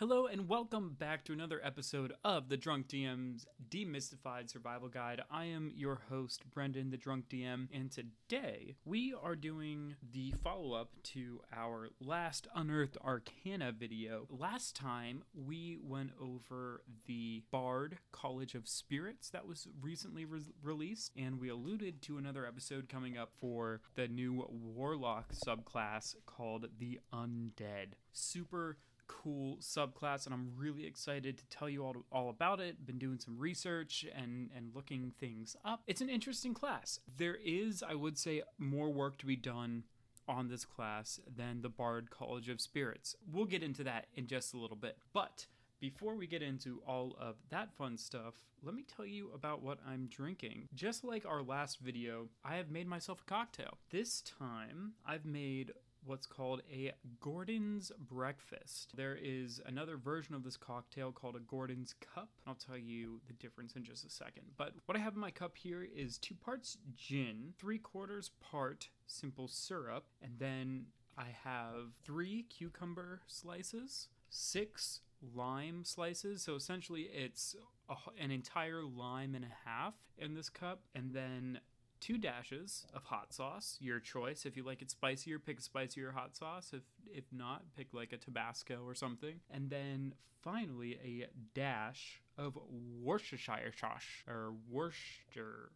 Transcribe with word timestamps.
Hello 0.00 0.24
and 0.24 0.48
welcome 0.48 0.96
back 0.98 1.24
to 1.24 1.34
another 1.34 1.60
episode 1.62 2.14
of 2.24 2.48
the 2.48 2.56
Drunk 2.56 2.88
DM's 2.88 3.44
Demystified 3.68 4.48
Survival 4.48 4.88
Guide. 4.88 5.20
I 5.30 5.44
am 5.44 5.72
your 5.74 6.00
host, 6.08 6.48
Brendan, 6.54 6.88
the 6.88 6.96
Drunk 6.96 7.28
DM, 7.28 7.68
and 7.70 7.90
today 7.90 8.76
we 8.86 9.12
are 9.12 9.36
doing 9.36 9.96
the 10.10 10.32
follow 10.42 10.72
up 10.72 10.88
to 11.02 11.42
our 11.54 11.90
last 12.00 12.48
Unearthed 12.54 12.96
Arcana 13.04 13.72
video. 13.72 14.26
Last 14.30 14.74
time 14.74 15.22
we 15.34 15.76
went 15.82 16.12
over 16.18 16.80
the 17.04 17.42
Bard 17.50 17.98
College 18.10 18.54
of 18.54 18.66
Spirits 18.66 19.28
that 19.28 19.46
was 19.46 19.68
recently 19.82 20.24
re- 20.24 20.40
released, 20.62 21.12
and 21.14 21.38
we 21.38 21.50
alluded 21.50 22.00
to 22.00 22.16
another 22.16 22.46
episode 22.46 22.88
coming 22.88 23.18
up 23.18 23.32
for 23.38 23.82
the 23.96 24.08
new 24.08 24.46
Warlock 24.48 25.34
subclass 25.34 26.16
called 26.24 26.68
the 26.78 27.00
Undead. 27.12 27.96
Super 28.12 28.78
cool 29.10 29.56
subclass 29.60 30.24
and 30.26 30.34
I'm 30.34 30.52
really 30.56 30.86
excited 30.86 31.36
to 31.38 31.46
tell 31.46 31.68
you 31.68 31.84
all, 31.84 31.96
all 32.12 32.30
about 32.30 32.60
it. 32.60 32.86
Been 32.86 32.98
doing 32.98 33.18
some 33.18 33.38
research 33.38 34.06
and 34.14 34.50
and 34.56 34.70
looking 34.74 35.12
things 35.18 35.56
up. 35.64 35.82
It's 35.86 36.00
an 36.00 36.08
interesting 36.08 36.54
class. 36.54 37.00
There 37.16 37.36
is, 37.44 37.82
I 37.82 37.94
would 37.94 38.16
say, 38.16 38.42
more 38.58 38.90
work 38.90 39.18
to 39.18 39.26
be 39.26 39.36
done 39.36 39.84
on 40.28 40.48
this 40.48 40.64
class 40.64 41.18
than 41.36 41.62
the 41.62 41.68
Bard 41.68 42.10
College 42.10 42.48
of 42.48 42.60
Spirits. 42.60 43.16
We'll 43.30 43.46
get 43.46 43.62
into 43.62 43.82
that 43.84 44.06
in 44.14 44.26
just 44.26 44.54
a 44.54 44.58
little 44.58 44.76
bit. 44.76 44.96
But 45.12 45.46
before 45.80 46.14
we 46.14 46.26
get 46.26 46.42
into 46.42 46.82
all 46.86 47.16
of 47.18 47.36
that 47.48 47.72
fun 47.72 47.96
stuff, 47.98 48.34
let 48.62 48.74
me 48.74 48.84
tell 48.84 49.06
you 49.06 49.30
about 49.34 49.62
what 49.62 49.78
I'm 49.86 50.06
drinking. 50.06 50.68
Just 50.74 51.02
like 51.04 51.24
our 51.26 51.42
last 51.42 51.80
video, 51.80 52.28
I 52.44 52.56
have 52.56 52.70
made 52.70 52.86
myself 52.86 53.22
a 53.22 53.24
cocktail. 53.24 53.78
This 53.90 54.20
time, 54.20 54.92
I've 55.06 55.24
made 55.24 55.72
what's 56.04 56.26
called 56.26 56.62
a 56.72 56.92
Gordon's 57.20 57.92
Breakfast. 57.98 58.92
There 58.96 59.18
is 59.20 59.60
another 59.66 59.96
version 59.96 60.34
of 60.34 60.42
this 60.42 60.56
cocktail 60.56 61.12
called 61.12 61.36
a 61.36 61.40
Gordon's 61.40 61.94
Cup. 62.00 62.28
I'll 62.46 62.54
tell 62.54 62.78
you 62.78 63.20
the 63.26 63.34
difference 63.34 63.74
in 63.76 63.84
just 63.84 64.04
a 64.06 64.10
second. 64.10 64.44
But 64.56 64.72
what 64.86 64.96
I 64.96 65.00
have 65.00 65.14
in 65.14 65.20
my 65.20 65.30
cup 65.30 65.56
here 65.56 65.86
is 65.94 66.18
two 66.18 66.34
parts 66.34 66.78
gin, 66.96 67.54
three 67.58 67.78
quarters 67.78 68.30
part 68.40 68.88
simple 69.06 69.48
syrup, 69.48 70.04
and 70.22 70.32
then 70.38 70.86
I 71.18 71.26
have 71.44 71.92
three 72.04 72.44
cucumber 72.44 73.20
slices, 73.26 74.08
six 74.28 75.00
lime 75.34 75.84
slices. 75.84 76.42
So 76.42 76.54
essentially, 76.54 77.02
it's 77.12 77.56
a, 77.88 77.96
an 78.18 78.30
entire 78.30 78.82
lime 78.82 79.34
and 79.34 79.44
a 79.44 79.68
half 79.68 79.94
in 80.18 80.34
this 80.34 80.48
cup, 80.48 80.82
and 80.94 81.12
then 81.12 81.60
two 82.00 82.18
dashes 82.18 82.86
of 82.94 83.04
hot 83.04 83.32
sauce, 83.32 83.76
your 83.80 84.00
choice. 84.00 84.46
If 84.46 84.56
you 84.56 84.62
like 84.62 84.82
it 84.82 84.90
spicier, 84.90 85.38
pick 85.38 85.60
spicier 85.60 86.12
hot 86.12 86.36
sauce. 86.36 86.72
If 86.72 86.82
if 87.12 87.24
not, 87.32 87.62
pick 87.76 87.92
like 87.92 88.12
a 88.12 88.16
Tabasco 88.16 88.78
or 88.84 88.94
something. 88.94 89.40
And 89.50 89.70
then 89.70 90.14
finally 90.42 90.98
a 91.04 91.28
dash 91.54 92.22
of 92.38 92.58
Worcestershire 93.02 93.72
sauce 93.78 94.24
or 94.26 94.54
Worcester 94.68 95.72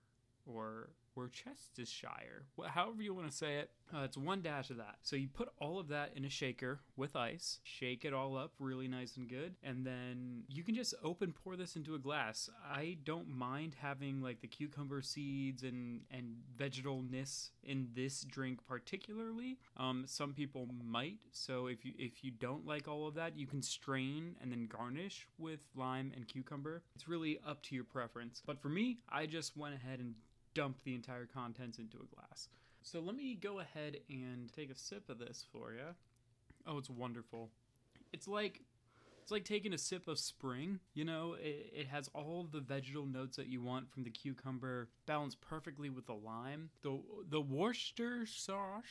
or 0.46 0.90
Worcestershire, 1.14 2.46
however 2.66 3.02
you 3.02 3.14
want 3.14 3.30
to 3.30 3.36
say 3.36 3.56
it. 3.56 3.70
Uh, 3.94 4.02
it's 4.02 4.16
one 4.16 4.42
dash 4.42 4.70
of 4.70 4.78
that. 4.78 4.96
So 5.02 5.14
you 5.14 5.28
put 5.28 5.50
all 5.60 5.78
of 5.78 5.88
that 5.88 6.12
in 6.16 6.24
a 6.24 6.30
shaker 6.30 6.80
with 6.96 7.14
ice, 7.14 7.60
shake 7.62 8.04
it 8.04 8.14
all 8.14 8.36
up 8.36 8.52
really 8.58 8.88
nice 8.88 9.16
and 9.16 9.28
good, 9.28 9.54
and 9.62 9.86
then 9.86 10.44
you 10.48 10.64
can 10.64 10.74
just 10.74 10.94
open 11.02 11.32
pour 11.32 11.56
this 11.56 11.76
into 11.76 11.94
a 11.94 11.98
glass. 11.98 12.48
I 12.64 12.96
don't 13.04 13.28
mind 13.28 13.76
having 13.78 14.22
like 14.22 14.40
the 14.40 14.48
cucumber 14.48 15.02
seeds 15.02 15.62
and 15.62 16.00
and 16.10 16.36
vegetalness 16.56 17.50
in 17.62 17.88
this 17.94 18.22
drink 18.22 18.60
particularly. 18.66 19.58
Um, 19.76 20.04
some 20.06 20.32
people 20.32 20.68
might. 20.82 21.18
So 21.30 21.66
if 21.66 21.84
you 21.84 21.92
if 21.98 22.24
you 22.24 22.30
don't 22.30 22.66
like 22.66 22.88
all 22.88 23.06
of 23.06 23.14
that, 23.14 23.36
you 23.36 23.46
can 23.46 23.62
strain 23.62 24.36
and 24.40 24.50
then 24.50 24.66
garnish 24.66 25.28
with 25.38 25.60
lime 25.76 26.12
and 26.16 26.26
cucumber. 26.26 26.82
It's 26.94 27.08
really 27.08 27.38
up 27.46 27.62
to 27.64 27.74
your 27.74 27.84
preference. 27.84 28.42
But 28.44 28.60
for 28.60 28.68
me, 28.68 28.98
I 29.08 29.26
just 29.26 29.56
went 29.56 29.74
ahead 29.74 30.00
and 30.00 30.14
dump 30.54 30.78
the 30.84 30.94
entire 30.94 31.26
contents 31.26 31.78
into 31.78 31.98
a 31.98 32.14
glass. 32.14 32.48
So 32.82 33.00
let 33.00 33.16
me 33.16 33.34
go 33.34 33.60
ahead 33.60 33.98
and 34.08 34.52
take 34.52 34.70
a 34.70 34.76
sip 34.76 35.08
of 35.08 35.18
this 35.18 35.44
for 35.52 35.72
you. 35.72 35.94
Oh, 36.66 36.78
it's 36.78 36.90
wonderful. 36.90 37.50
It's 38.12 38.28
like 38.28 38.60
it's 39.22 39.30
like 39.30 39.44
taking 39.44 39.72
a 39.72 39.78
sip 39.78 40.06
of 40.06 40.18
spring. 40.18 40.80
You 40.92 41.06
know, 41.06 41.34
it, 41.40 41.72
it 41.74 41.86
has 41.88 42.10
all 42.14 42.46
the 42.50 42.60
vegetal 42.60 43.06
notes 43.06 43.38
that 43.38 43.46
you 43.46 43.62
want 43.62 43.90
from 43.90 44.04
the 44.04 44.10
cucumber, 44.10 44.88
balanced 45.06 45.40
perfectly 45.40 45.88
with 45.88 46.06
the 46.06 46.14
lime. 46.14 46.68
The 46.82 47.00
the 47.28 47.40
Worcester 47.40 48.26
sauce 48.26 48.84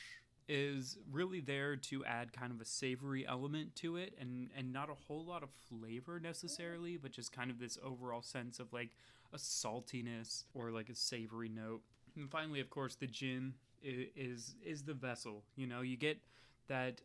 is 0.48 0.98
really 1.10 1.40
there 1.40 1.76
to 1.76 2.04
add 2.04 2.32
kind 2.32 2.52
of 2.52 2.60
a 2.60 2.64
savory 2.64 3.26
element 3.26 3.74
to 3.76 3.96
it 3.96 4.14
and 4.20 4.50
and 4.56 4.72
not 4.72 4.90
a 4.90 4.94
whole 5.06 5.24
lot 5.24 5.42
of 5.42 5.48
flavor 5.70 6.20
necessarily 6.20 6.98
but 6.98 7.10
just 7.10 7.32
kind 7.32 7.50
of 7.50 7.58
this 7.58 7.78
overall 7.82 8.20
sense 8.20 8.58
of 8.60 8.70
like 8.70 8.90
a 9.34 9.38
saltiness 9.38 10.44
or 10.54 10.70
like 10.70 10.88
a 10.88 10.94
savory 10.94 11.48
note. 11.48 11.82
And 12.16 12.30
finally 12.30 12.60
of 12.60 12.70
course 12.70 12.94
the 12.94 13.06
gin 13.06 13.54
is 13.82 14.54
is 14.64 14.82
the 14.82 14.94
vessel 14.94 15.42
you 15.56 15.66
know? 15.66 15.80
You 15.80 15.96
get 15.96 16.18
that 16.68 17.02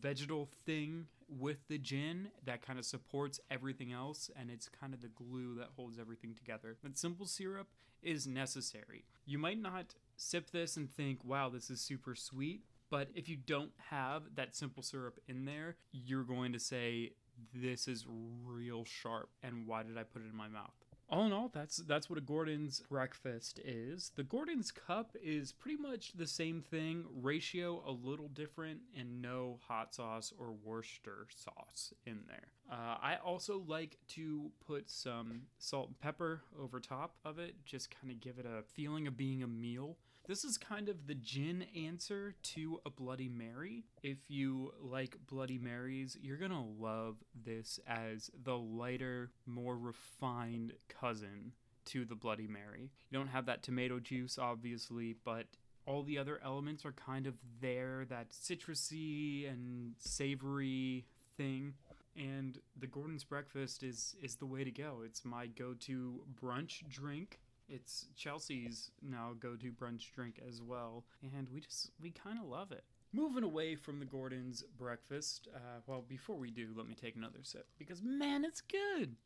vegetal 0.00 0.50
thing 0.66 1.06
with 1.28 1.66
the 1.68 1.78
gin 1.78 2.28
that 2.44 2.60
kind 2.60 2.78
of 2.78 2.84
supports 2.84 3.40
everything 3.50 3.92
else 3.92 4.30
and 4.38 4.50
it's 4.50 4.68
kind 4.68 4.92
of 4.92 5.00
the 5.00 5.08
glue 5.08 5.54
that 5.54 5.68
holds 5.76 5.98
everything 5.98 6.34
together. 6.34 6.76
But 6.82 6.98
simple 6.98 7.26
syrup 7.26 7.68
is 8.02 8.26
necessary. 8.26 9.04
You 9.24 9.38
might 9.38 9.60
not 9.60 9.94
sip 10.16 10.50
this 10.50 10.76
and 10.76 10.90
think 10.90 11.24
wow 11.24 11.48
this 11.48 11.70
is 11.70 11.80
super 11.80 12.14
sweet 12.14 12.62
but 12.90 13.08
if 13.14 13.28
you 13.28 13.36
don't 13.36 13.72
have 13.90 14.22
that 14.34 14.56
simple 14.56 14.82
syrup 14.82 15.18
in 15.28 15.44
there, 15.44 15.76
you're 15.92 16.24
going 16.24 16.52
to 16.52 16.58
say, 16.58 17.12
this 17.54 17.86
is 17.86 18.04
real 18.44 18.84
sharp 18.84 19.28
and 19.42 19.66
why 19.66 19.82
did 19.82 19.96
I 19.96 20.02
put 20.02 20.22
it 20.22 20.28
in 20.30 20.36
my 20.36 20.48
mouth? 20.48 20.74
All 21.10 21.24
in 21.24 21.32
all, 21.32 21.50
that's 21.52 21.78
that's 21.78 22.10
what 22.10 22.18
a 22.18 22.22
Gordon's 22.22 22.80
breakfast 22.80 23.60
is. 23.64 24.12
The 24.14 24.24
Gordon's 24.24 24.70
cup 24.70 25.16
is 25.22 25.52
pretty 25.52 25.80
much 25.80 26.12
the 26.12 26.26
same 26.26 26.60
thing, 26.60 27.06
ratio 27.22 27.82
a 27.86 27.92
little 27.92 28.28
different, 28.28 28.80
and 28.94 29.22
no 29.22 29.58
hot 29.66 29.94
sauce 29.94 30.34
or 30.38 30.52
Worcester 30.62 31.26
sauce 31.34 31.94
in 32.04 32.20
there. 32.28 32.48
Uh, 32.70 32.98
I 33.00 33.16
also 33.24 33.64
like 33.66 33.96
to 34.08 34.50
put 34.66 34.90
some 34.90 35.42
salt 35.58 35.88
and 35.88 35.98
pepper 35.98 36.42
over 36.60 36.78
top 36.78 37.14
of 37.24 37.38
it, 37.38 37.54
just 37.64 37.90
kind 37.90 38.12
of 38.12 38.20
give 38.20 38.38
it 38.38 38.44
a 38.44 38.62
feeling 38.62 39.06
of 39.06 39.16
being 39.16 39.42
a 39.42 39.46
meal. 39.46 39.96
This 40.28 40.44
is 40.44 40.58
kind 40.58 40.90
of 40.90 41.06
the 41.06 41.14
gin 41.14 41.64
answer 41.74 42.34
to 42.42 42.80
a 42.84 42.90
Bloody 42.90 43.30
Mary. 43.30 43.86
If 44.02 44.18
you 44.28 44.74
like 44.78 45.16
Bloody 45.26 45.56
Marys, 45.56 46.18
you're 46.20 46.36
gonna 46.36 46.66
love 46.78 47.16
this 47.34 47.80
as 47.88 48.30
the 48.44 48.58
lighter, 48.58 49.30
more 49.46 49.74
refined 49.74 50.74
cousin 50.90 51.52
to 51.86 52.04
the 52.04 52.14
Bloody 52.14 52.46
Mary. 52.46 52.90
You 53.10 53.18
don't 53.18 53.28
have 53.28 53.46
that 53.46 53.62
tomato 53.62 54.00
juice, 54.00 54.36
obviously, 54.36 55.16
but 55.24 55.46
all 55.86 56.02
the 56.02 56.18
other 56.18 56.38
elements 56.44 56.84
are 56.84 56.92
kind 56.92 57.26
of 57.26 57.38
there 57.62 58.04
that 58.10 58.28
citrusy 58.28 59.50
and 59.50 59.94
savory 59.98 61.06
thing 61.38 61.72
and 62.16 62.58
the 62.76 62.86
Gordon's 62.86 63.24
breakfast 63.24 63.82
is 63.82 64.14
is 64.20 64.36
the 64.36 64.46
way 64.46 64.64
to 64.64 64.70
go. 64.70 65.02
It's 65.04 65.24
my 65.24 65.46
go-to 65.46 66.20
brunch 66.38 66.86
drink 66.88 67.38
it's 67.68 68.06
Chelsea's 68.16 68.90
now 69.02 69.34
go 69.38 69.54
to 69.56 69.72
brunch 69.72 70.12
drink 70.12 70.40
as 70.46 70.62
well, 70.62 71.04
and 71.22 71.48
we 71.52 71.60
just 71.60 71.90
we 72.00 72.10
kind 72.10 72.38
of 72.38 72.46
love 72.46 72.72
it. 72.72 72.84
Moving 73.12 73.44
away 73.44 73.74
from 73.74 73.98
the 73.98 74.04
Gordon's 74.04 74.62
breakfast, 74.76 75.48
uh, 75.54 75.80
well, 75.86 76.04
before 76.06 76.36
we 76.36 76.50
do, 76.50 76.68
let 76.76 76.86
me 76.86 76.94
take 76.94 77.16
another 77.16 77.40
sip 77.42 77.66
because 77.78 78.02
man, 78.02 78.44
it's 78.44 78.60
good. 78.60 79.16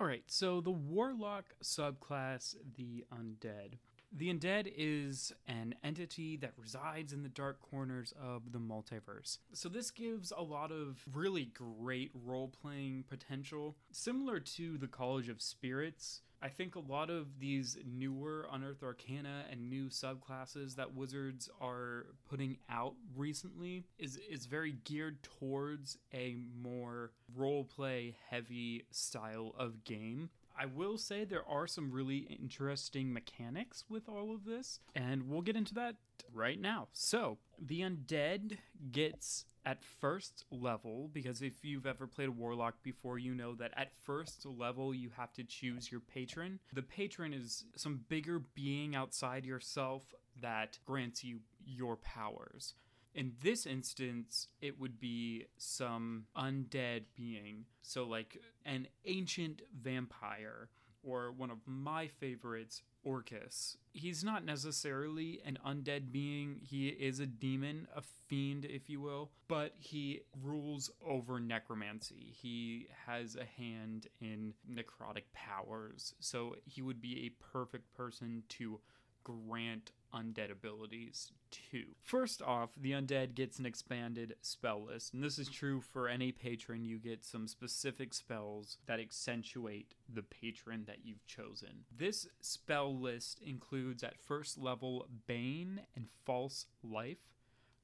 All 0.00 0.06
right, 0.06 0.24
so 0.26 0.60
the 0.60 0.70
Warlock 0.70 1.54
subclass, 1.62 2.56
the 2.76 3.04
Undead. 3.12 3.78
The 4.14 4.32
Undead 4.32 4.72
is 4.76 5.32
an 5.46 5.74
entity 5.82 6.36
that 6.38 6.52
resides 6.58 7.14
in 7.14 7.22
the 7.22 7.30
dark 7.30 7.62
corners 7.62 8.12
of 8.20 8.52
the 8.52 8.58
multiverse. 8.58 9.38
So, 9.54 9.70
this 9.70 9.90
gives 9.90 10.32
a 10.36 10.42
lot 10.42 10.70
of 10.70 11.02
really 11.14 11.46
great 11.46 12.10
role 12.14 12.48
playing 12.48 13.04
potential, 13.08 13.76
similar 13.90 14.38
to 14.40 14.76
the 14.76 14.86
College 14.86 15.30
of 15.30 15.40
Spirits. 15.40 16.20
I 16.42 16.48
think 16.48 16.74
a 16.74 16.80
lot 16.80 17.08
of 17.08 17.38
these 17.38 17.78
newer 17.86 18.48
Unearthed 18.50 18.82
Arcana 18.82 19.44
and 19.48 19.70
new 19.70 19.88
subclasses 19.88 20.74
that 20.74 20.92
Wizards 20.92 21.48
are 21.60 22.06
putting 22.28 22.58
out 22.68 22.94
recently 23.16 23.84
is 23.98 24.18
is 24.28 24.46
very 24.46 24.72
geared 24.84 25.22
towards 25.22 25.98
a 26.12 26.36
more 26.60 27.12
role 27.36 27.64
play 27.64 28.16
heavy 28.28 28.86
style 28.90 29.54
of 29.56 29.84
game. 29.84 30.30
I 30.58 30.66
will 30.66 30.98
say 30.98 31.24
there 31.24 31.48
are 31.48 31.66
some 31.66 31.92
really 31.92 32.26
interesting 32.40 33.12
mechanics 33.12 33.84
with 33.88 34.08
all 34.08 34.34
of 34.34 34.44
this, 34.44 34.80
and 34.94 35.28
we'll 35.28 35.42
get 35.42 35.56
into 35.56 35.74
that 35.74 35.94
right 36.34 36.60
now. 36.60 36.88
So, 36.92 37.38
the 37.58 37.80
undead 37.80 38.58
gets 38.90 39.44
at 39.64 39.82
first 39.82 40.44
level, 40.50 41.08
because 41.12 41.42
if 41.42 41.64
you've 41.64 41.86
ever 41.86 42.06
played 42.06 42.28
a 42.28 42.32
warlock 42.32 42.82
before, 42.82 43.18
you 43.18 43.34
know 43.34 43.54
that 43.54 43.72
at 43.76 43.92
first 44.02 44.44
level 44.44 44.94
you 44.94 45.10
have 45.16 45.32
to 45.34 45.44
choose 45.44 45.90
your 45.90 46.00
patron. 46.00 46.58
The 46.72 46.82
patron 46.82 47.32
is 47.32 47.64
some 47.76 48.04
bigger 48.08 48.40
being 48.54 48.94
outside 48.94 49.44
yourself 49.44 50.02
that 50.40 50.78
grants 50.84 51.22
you 51.22 51.40
your 51.64 51.96
powers. 51.96 52.74
In 53.14 53.32
this 53.42 53.66
instance, 53.66 54.48
it 54.60 54.80
would 54.80 54.98
be 54.98 55.44
some 55.58 56.24
undead 56.36 57.02
being. 57.14 57.66
So, 57.82 58.04
like 58.04 58.40
an 58.64 58.88
ancient 59.04 59.62
vampire, 59.80 60.68
or 61.02 61.32
one 61.32 61.50
of 61.50 61.58
my 61.66 62.06
favorites, 62.06 62.82
Orcus. 63.04 63.76
He's 63.92 64.24
not 64.24 64.44
necessarily 64.44 65.40
an 65.44 65.58
undead 65.66 66.12
being, 66.12 66.60
he 66.62 66.88
is 66.88 67.20
a 67.20 67.26
demon, 67.26 67.88
a 67.94 68.02
fiend, 68.28 68.64
if 68.64 68.88
you 68.88 69.00
will, 69.00 69.30
but 69.48 69.74
he 69.78 70.22
rules 70.42 70.90
over 71.06 71.38
necromancy. 71.38 72.32
He 72.40 72.88
has 73.06 73.36
a 73.36 73.44
hand 73.44 74.06
in 74.20 74.54
necrotic 74.70 75.24
powers, 75.34 76.14
so 76.20 76.56
he 76.64 76.80
would 76.80 77.00
be 77.00 77.26
a 77.26 77.52
perfect 77.52 77.92
person 77.94 78.42
to 78.50 78.80
grant 79.24 79.92
undead 80.14 80.50
abilities 80.50 81.32
too. 81.50 81.84
First 82.02 82.42
off, 82.42 82.70
the 82.76 82.92
undead 82.92 83.34
gets 83.34 83.58
an 83.58 83.66
expanded 83.66 84.36
spell 84.42 84.84
list, 84.84 85.14
and 85.14 85.22
this 85.22 85.38
is 85.38 85.48
true 85.48 85.80
for 85.80 86.08
any 86.08 86.32
patron. 86.32 86.84
You 86.84 86.98
get 86.98 87.24
some 87.24 87.48
specific 87.48 88.12
spells 88.14 88.78
that 88.86 89.00
accentuate 89.00 89.94
the 90.12 90.22
patron 90.22 90.84
that 90.86 91.04
you've 91.04 91.26
chosen. 91.26 91.84
This 91.96 92.26
spell 92.40 92.94
list 92.94 93.40
includes 93.44 94.02
at 94.02 94.20
first 94.20 94.58
level 94.58 95.06
Bane 95.26 95.80
and 95.96 96.06
False 96.24 96.66
Life. 96.82 97.18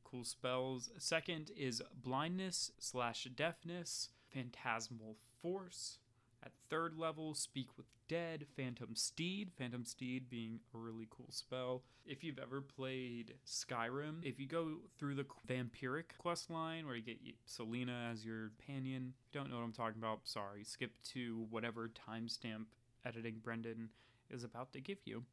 Cool 0.05 0.25
spells. 0.25 0.91
Second 0.99 1.51
is 1.57 1.83
blindness 2.03 2.73
slash 2.79 3.25
deafness, 3.35 4.11
phantasmal 4.33 5.17
force, 5.43 5.99
at 6.45 6.53
third 6.71 6.97
level, 6.97 7.35
Speak 7.35 7.77
with 7.77 7.87
Dead, 8.09 8.47
Phantom 8.57 8.95
Steed, 8.95 9.51
Phantom 9.57 9.85
Steed 9.85 10.31
being 10.31 10.61
a 10.75 10.79
really 10.79 11.07
cool 11.11 11.29
spell. 11.31 11.83
If 12.07 12.25
you've 12.25 12.39
ever 12.39 12.61
played 12.61 13.35
Skyrim, 13.47 14.25
if 14.25 14.41
you 14.41 14.47
go 14.47 14.77
through 14.99 15.17
the 15.17 15.27
vampiric 15.47 16.17
quest 16.19 16.51
line 16.51 16.87
where 16.87 16.97
you 16.97 17.03
get 17.03 17.19
Serana 17.47 18.11
as 18.11 18.25
your 18.25 18.51
companion, 18.67 19.13
don't 19.33 19.51
know 19.51 19.57
what 19.57 19.65
I'm 19.65 19.73
talking 19.73 19.99
about, 19.99 20.21
sorry, 20.25 20.65
skip 20.65 20.93
to 21.13 21.47
whatever 21.51 21.91
timestamp 22.09 22.67
editing 23.05 23.41
Brendan 23.43 23.91
is 24.31 24.45
about 24.45 24.73
to 24.73 24.81
give 24.81 24.99
you. 25.05 25.25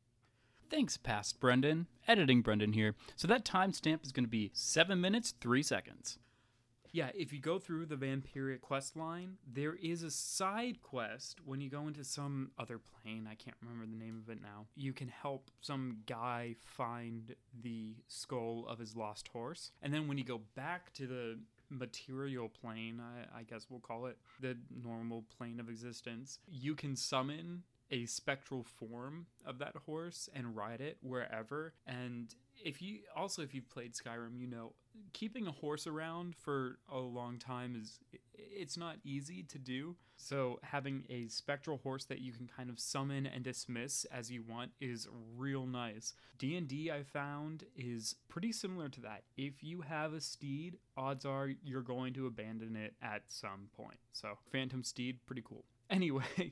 Thanks, 0.70 0.98
past 0.98 1.40
Brendan. 1.40 1.88
Editing 2.08 2.42
Brendan 2.42 2.74
here. 2.74 2.96
So 3.16 3.28
that 3.28 3.46
timestamp 3.46 4.04
is 4.04 4.12
going 4.12 4.26
to 4.26 4.30
be 4.30 4.52
7 4.54 5.00
minutes, 5.00 5.34
3 5.40 5.62
seconds. 5.62 6.18
Yeah, 6.96 7.10
if 7.14 7.34
you 7.34 7.42
go 7.42 7.60
through 7.60 7.88
the 7.88 7.98
Vampiric 7.98 8.62
quest 8.62 8.96
line, 8.96 9.36
there 9.46 9.76
is 9.76 10.02
a 10.02 10.10
side 10.10 10.82
quest 10.82 11.42
when 11.44 11.60
you 11.60 11.70
go 11.70 11.90
into 11.90 12.06
some 12.06 12.52
other 12.58 12.80
plane. 12.80 13.28
I 13.30 13.36
can't 13.36 13.58
remember 13.62 13.86
the 13.86 14.02
name 14.02 14.24
of 14.24 14.32
it 14.32 14.42
now. 14.42 14.68
You 14.78 14.94
can 14.94 15.10
help 15.10 15.52
some 15.60 15.98
guy 16.06 16.56
find 16.62 17.36
the 17.62 17.98
skull 18.08 18.66
of 18.70 18.80
his 18.80 18.96
lost 18.96 19.28
horse. 19.28 19.74
And 19.82 19.94
then 19.94 20.08
when 20.08 20.18
you 20.18 20.24
go 20.24 20.40
back 20.56 20.94
to 20.94 21.06
the 21.06 21.38
material 21.70 22.48
plane, 22.48 23.02
I, 23.02 23.40
I 23.40 23.44
guess 23.44 23.66
we'll 23.70 23.82
call 23.82 24.06
it 24.06 24.18
the 24.40 24.56
normal 24.82 25.26
plane 25.38 25.60
of 25.60 25.68
existence, 25.68 26.40
you 26.48 26.76
can 26.76 26.96
summon 26.96 27.64
a 27.92 28.06
spectral 28.06 28.64
form 28.64 29.26
of 29.46 29.60
that 29.60 29.76
horse 29.86 30.30
and 30.34 30.56
ride 30.56 30.80
it 30.80 30.98
wherever. 31.02 31.74
And 31.86 32.34
if 32.64 32.82
you 32.82 33.00
also 33.16 33.42
if 33.42 33.54
you've 33.54 33.70
played 33.70 33.94
Skyrim, 33.94 34.40
you 34.40 34.48
know 34.48 34.74
keeping 35.14 35.48
a 35.48 35.52
horse 35.52 35.88
around 35.88 36.36
for 36.36 36.80
a 36.92 36.98
long 37.00 37.38
time 37.38 37.76
is 37.80 38.00
it's 38.34 38.78
not 38.78 38.98
easy 39.04 39.44
to 39.44 39.58
do. 39.58 39.96
So 40.18 40.60
having 40.64 41.04
a 41.10 41.28
spectral 41.28 41.80
horse 41.84 42.06
that 42.06 42.20
you 42.20 42.32
can 42.32 42.48
kind 42.48 42.70
of 42.70 42.80
summon 42.80 43.26
and 43.26 43.44
dismiss 43.44 44.06
as 44.06 44.32
you 44.32 44.44
want 44.44 44.72
is 44.80 45.08
real 45.38 45.66
nice. 45.66 46.14
D&D 46.38 46.92
I 46.92 47.04
found 47.04 47.66
is 47.76 48.16
pretty 48.30 48.52
similar 48.52 48.90
to 48.90 49.02
that. 49.02 49.24
If 49.38 49.64
you 49.64 49.82
have 49.82 50.14
a 50.14 50.22
steed, 50.22 50.78
odds 50.96 51.26
are 51.26 51.50
you're 51.64 51.82
going 51.82 52.14
to 52.14 52.28
abandon 52.28 52.76
it 52.76 52.94
at 53.02 53.24
some 53.28 53.70
point. 53.76 54.00
So 54.14 54.38
Phantom 54.52 54.84
Steed 54.84 55.20
pretty 55.26 55.44
cool. 55.46 55.66
Anyway, 55.88 56.52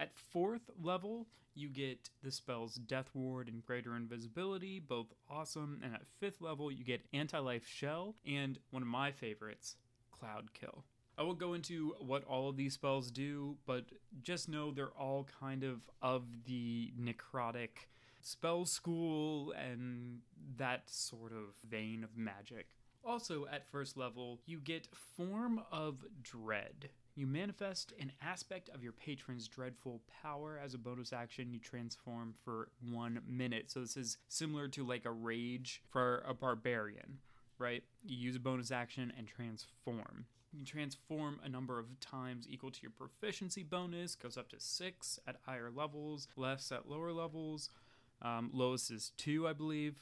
at 0.00 0.16
fourth 0.16 0.70
level, 0.82 1.26
you 1.54 1.68
get 1.68 2.08
the 2.22 2.32
spells 2.32 2.76
Death 2.76 3.10
Ward 3.14 3.48
and 3.48 3.64
Greater 3.64 3.94
Invisibility, 3.94 4.80
both 4.80 5.12
awesome. 5.28 5.80
And 5.84 5.94
at 5.94 6.06
fifth 6.18 6.40
level, 6.40 6.72
you 6.72 6.84
get 6.84 7.06
Anti 7.12 7.38
Life 7.38 7.66
Shell 7.66 8.16
and 8.26 8.58
one 8.70 8.82
of 8.82 8.88
my 8.88 9.12
favorites, 9.12 9.76
Cloud 10.10 10.54
Kill. 10.54 10.84
I 11.18 11.22
will 11.22 11.34
go 11.34 11.52
into 11.52 11.94
what 12.00 12.24
all 12.24 12.48
of 12.48 12.56
these 12.56 12.72
spells 12.74 13.10
do, 13.10 13.58
but 13.66 13.84
just 14.22 14.48
know 14.48 14.70
they're 14.70 14.88
all 14.98 15.28
kind 15.38 15.64
of 15.64 15.82
of 16.00 16.24
the 16.46 16.92
necrotic 16.98 17.88
spell 18.22 18.64
school 18.64 19.52
and 19.52 20.20
that 20.56 20.88
sort 20.88 21.32
of 21.32 21.54
vein 21.68 22.04
of 22.04 22.16
magic. 22.16 22.68
Also, 23.04 23.46
at 23.52 23.70
first 23.70 23.96
level, 23.96 24.40
you 24.46 24.60
get 24.60 24.88
Form 25.16 25.60
of 25.70 26.04
Dread. 26.22 26.90
You 27.14 27.26
manifest 27.26 27.92
an 28.00 28.12
aspect 28.22 28.70
of 28.70 28.82
your 28.82 28.92
patron's 28.92 29.48
dreadful 29.48 30.00
power 30.22 30.60
as 30.62 30.74
a 30.74 30.78
bonus 30.78 31.12
action. 31.12 31.52
You 31.52 31.58
transform 31.58 32.34
for 32.44 32.68
one 32.90 33.20
minute. 33.28 33.70
So 33.70 33.80
this 33.80 33.96
is 33.96 34.18
similar 34.28 34.68
to 34.68 34.86
like 34.86 35.04
a 35.04 35.10
rage 35.10 35.82
for 35.90 36.24
a 36.26 36.32
barbarian, 36.32 37.18
right? 37.58 37.82
You 38.04 38.16
use 38.16 38.36
a 38.36 38.40
bonus 38.40 38.70
action 38.70 39.12
and 39.18 39.26
transform. 39.26 40.26
You 40.52 40.64
transform 40.64 41.40
a 41.44 41.48
number 41.48 41.78
of 41.78 42.00
times 42.00 42.46
equal 42.48 42.70
to 42.70 42.82
your 42.82 42.90
proficiency 42.90 43.62
bonus, 43.62 44.14
goes 44.14 44.36
up 44.36 44.48
to 44.50 44.56
six 44.58 45.18
at 45.26 45.36
higher 45.46 45.70
levels, 45.70 46.26
less 46.36 46.72
at 46.72 46.88
lower 46.88 47.12
levels. 47.12 47.70
Um, 48.22 48.50
lowest 48.52 48.90
is 48.90 49.12
two, 49.16 49.48
I 49.48 49.52
believe 49.52 49.96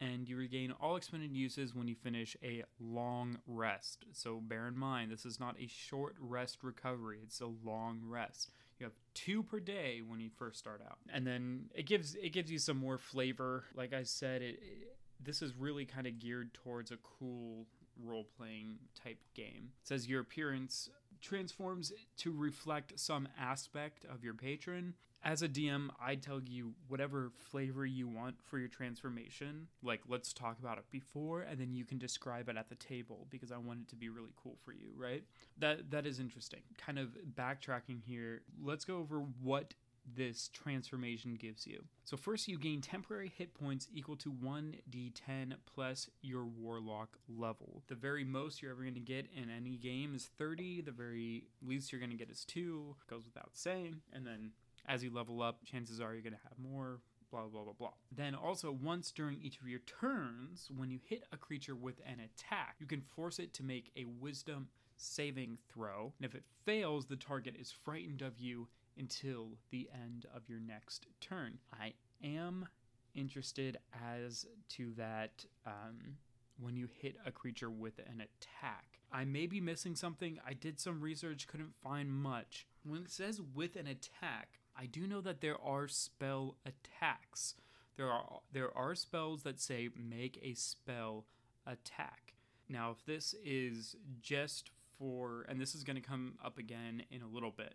and 0.00 0.28
you 0.28 0.36
regain 0.36 0.72
all 0.80 0.96
expended 0.96 1.32
uses 1.32 1.74
when 1.74 1.88
you 1.88 1.94
finish 1.94 2.36
a 2.42 2.64
long 2.80 3.38
rest. 3.46 4.04
So 4.12 4.40
bear 4.40 4.66
in 4.66 4.76
mind, 4.76 5.10
this 5.10 5.24
is 5.24 5.40
not 5.40 5.56
a 5.60 5.66
short 5.66 6.16
rest 6.18 6.58
recovery, 6.62 7.18
it's 7.22 7.40
a 7.40 7.50
long 7.64 8.00
rest. 8.04 8.50
You 8.78 8.86
have 8.86 8.94
two 9.14 9.42
per 9.42 9.60
day 9.60 10.02
when 10.06 10.20
you 10.20 10.30
first 10.36 10.58
start 10.58 10.82
out. 10.84 10.98
And 11.12 11.26
then 11.26 11.66
it 11.74 11.86
gives 11.86 12.16
it 12.16 12.30
gives 12.30 12.50
you 12.50 12.58
some 12.58 12.76
more 12.76 12.98
flavor. 12.98 13.64
Like 13.74 13.92
I 13.92 14.02
said, 14.02 14.42
it, 14.42 14.58
it 14.60 14.96
this 15.22 15.42
is 15.42 15.56
really 15.56 15.84
kind 15.84 16.06
of 16.06 16.18
geared 16.18 16.52
towards 16.54 16.90
a 16.90 16.96
cool 16.96 17.66
role 18.02 18.26
playing 18.36 18.78
type 19.00 19.18
game. 19.34 19.70
It 19.82 19.88
says 19.88 20.08
your 20.08 20.20
appearance 20.20 20.90
transforms 21.20 21.92
to 22.18 22.32
reflect 22.32 22.98
some 22.98 23.28
aspect 23.38 24.04
of 24.04 24.22
your 24.22 24.34
patron. 24.34 24.94
As 25.24 25.40
a 25.40 25.48
DM, 25.48 25.88
I 25.98 26.16
tell 26.16 26.40
you 26.44 26.74
whatever 26.88 27.32
flavor 27.38 27.86
you 27.86 28.06
want 28.06 28.36
for 28.44 28.58
your 28.58 28.68
transformation. 28.68 29.68
Like, 29.82 30.02
let's 30.06 30.34
talk 30.34 30.58
about 30.58 30.76
it 30.76 30.84
before, 30.90 31.40
and 31.40 31.58
then 31.58 31.72
you 31.72 31.86
can 31.86 31.96
describe 31.96 32.50
it 32.50 32.58
at 32.58 32.68
the 32.68 32.74
table 32.74 33.26
because 33.30 33.50
I 33.50 33.56
want 33.56 33.80
it 33.80 33.88
to 33.88 33.96
be 33.96 34.10
really 34.10 34.34
cool 34.36 34.58
for 34.62 34.72
you, 34.72 34.90
right? 34.94 35.24
That 35.58 35.90
that 35.90 36.04
is 36.04 36.20
interesting. 36.20 36.60
Kind 36.76 36.98
of 36.98 37.16
backtracking 37.34 38.02
here. 38.04 38.42
Let's 38.62 38.84
go 38.84 38.98
over 38.98 39.20
what 39.42 39.72
this 40.14 40.50
transformation 40.52 41.34
gives 41.34 41.66
you. 41.66 41.82
So 42.04 42.16
first 42.16 42.46
you 42.46 42.58
gain 42.58 42.82
temporary 42.82 43.32
hit 43.34 43.54
points 43.54 43.88
equal 43.92 44.16
to 44.16 44.30
1d10 44.30 45.54
plus 45.64 46.10
your 46.20 46.44
warlock 46.44 47.16
level. 47.28 47.82
The 47.88 47.94
very 47.94 48.24
most 48.24 48.60
you're 48.60 48.72
ever 48.72 48.82
going 48.82 48.94
to 48.94 49.00
get 49.00 49.26
in 49.34 49.48
any 49.48 49.76
game 49.78 50.14
is 50.14 50.28
30, 50.36 50.82
the 50.82 50.92
very 50.92 51.44
least 51.66 51.90
you're 51.90 52.00
going 52.00 52.10
to 52.10 52.16
get 52.16 52.30
is 52.30 52.44
2, 52.44 52.96
goes 53.08 53.24
without 53.24 53.50
saying. 53.54 54.02
And 54.12 54.26
then 54.26 54.50
as 54.86 55.02
you 55.02 55.12
level 55.12 55.42
up, 55.42 55.64
chances 55.64 56.00
are 56.00 56.12
you're 56.12 56.22
going 56.22 56.34
to 56.34 56.48
have 56.48 56.58
more 56.58 57.00
blah 57.30 57.46
blah 57.46 57.64
blah 57.64 57.72
blah. 57.72 57.92
Then 58.14 58.34
also 58.34 58.70
once 58.70 59.10
during 59.10 59.40
each 59.42 59.60
of 59.60 59.68
your 59.68 59.80
turns, 59.80 60.70
when 60.76 60.90
you 60.90 61.00
hit 61.04 61.24
a 61.32 61.36
creature 61.36 61.74
with 61.74 62.00
an 62.06 62.20
attack, 62.20 62.76
you 62.78 62.86
can 62.86 63.00
force 63.00 63.38
it 63.38 63.52
to 63.54 63.62
make 63.62 63.90
a 63.96 64.04
wisdom 64.04 64.68
saving 64.96 65.58
throw. 65.72 66.12
And 66.18 66.26
if 66.26 66.34
it 66.34 66.44
fails, 66.64 67.06
the 67.06 67.16
target 67.16 67.56
is 67.58 67.72
frightened 67.72 68.22
of 68.22 68.38
you 68.38 68.68
until 68.96 69.58
the 69.70 69.88
end 69.92 70.26
of 70.34 70.42
your 70.48 70.60
next 70.60 71.06
turn. 71.20 71.58
I 71.72 71.94
am 72.22 72.68
interested 73.14 73.78
as 74.16 74.46
to 74.68 74.92
that 74.96 75.44
um, 75.66 76.16
when 76.60 76.76
you 76.76 76.88
hit 77.00 77.16
a 77.26 77.32
creature 77.32 77.70
with 77.70 77.98
an 77.98 78.20
attack. 78.20 79.00
I 79.12 79.24
may 79.24 79.46
be 79.46 79.60
missing 79.60 79.94
something. 79.94 80.38
I 80.46 80.54
did 80.54 80.80
some 80.80 81.00
research, 81.00 81.46
couldn't 81.46 81.74
find 81.82 82.10
much. 82.10 82.66
When 82.84 83.02
it 83.02 83.10
says 83.10 83.40
with 83.54 83.76
an 83.76 83.86
attack, 83.86 84.60
I 84.76 84.86
do 84.86 85.06
know 85.06 85.20
that 85.20 85.40
there 85.40 85.60
are 85.60 85.88
spell 85.88 86.56
attacks. 86.66 87.54
There 87.96 88.10
are 88.10 88.40
there 88.52 88.76
are 88.76 88.94
spells 88.94 89.42
that 89.42 89.60
say 89.60 89.88
make 89.96 90.38
a 90.42 90.54
spell 90.54 91.26
attack. 91.66 92.34
Now, 92.68 92.90
if 92.90 93.04
this 93.04 93.34
is 93.44 93.96
just 94.20 94.70
for 94.98 95.44
and 95.48 95.60
this 95.60 95.74
is 95.74 95.84
going 95.84 96.00
to 96.00 96.02
come 96.02 96.34
up 96.44 96.58
again 96.58 97.02
in 97.10 97.22
a 97.22 97.26
little 97.26 97.52
bit 97.52 97.74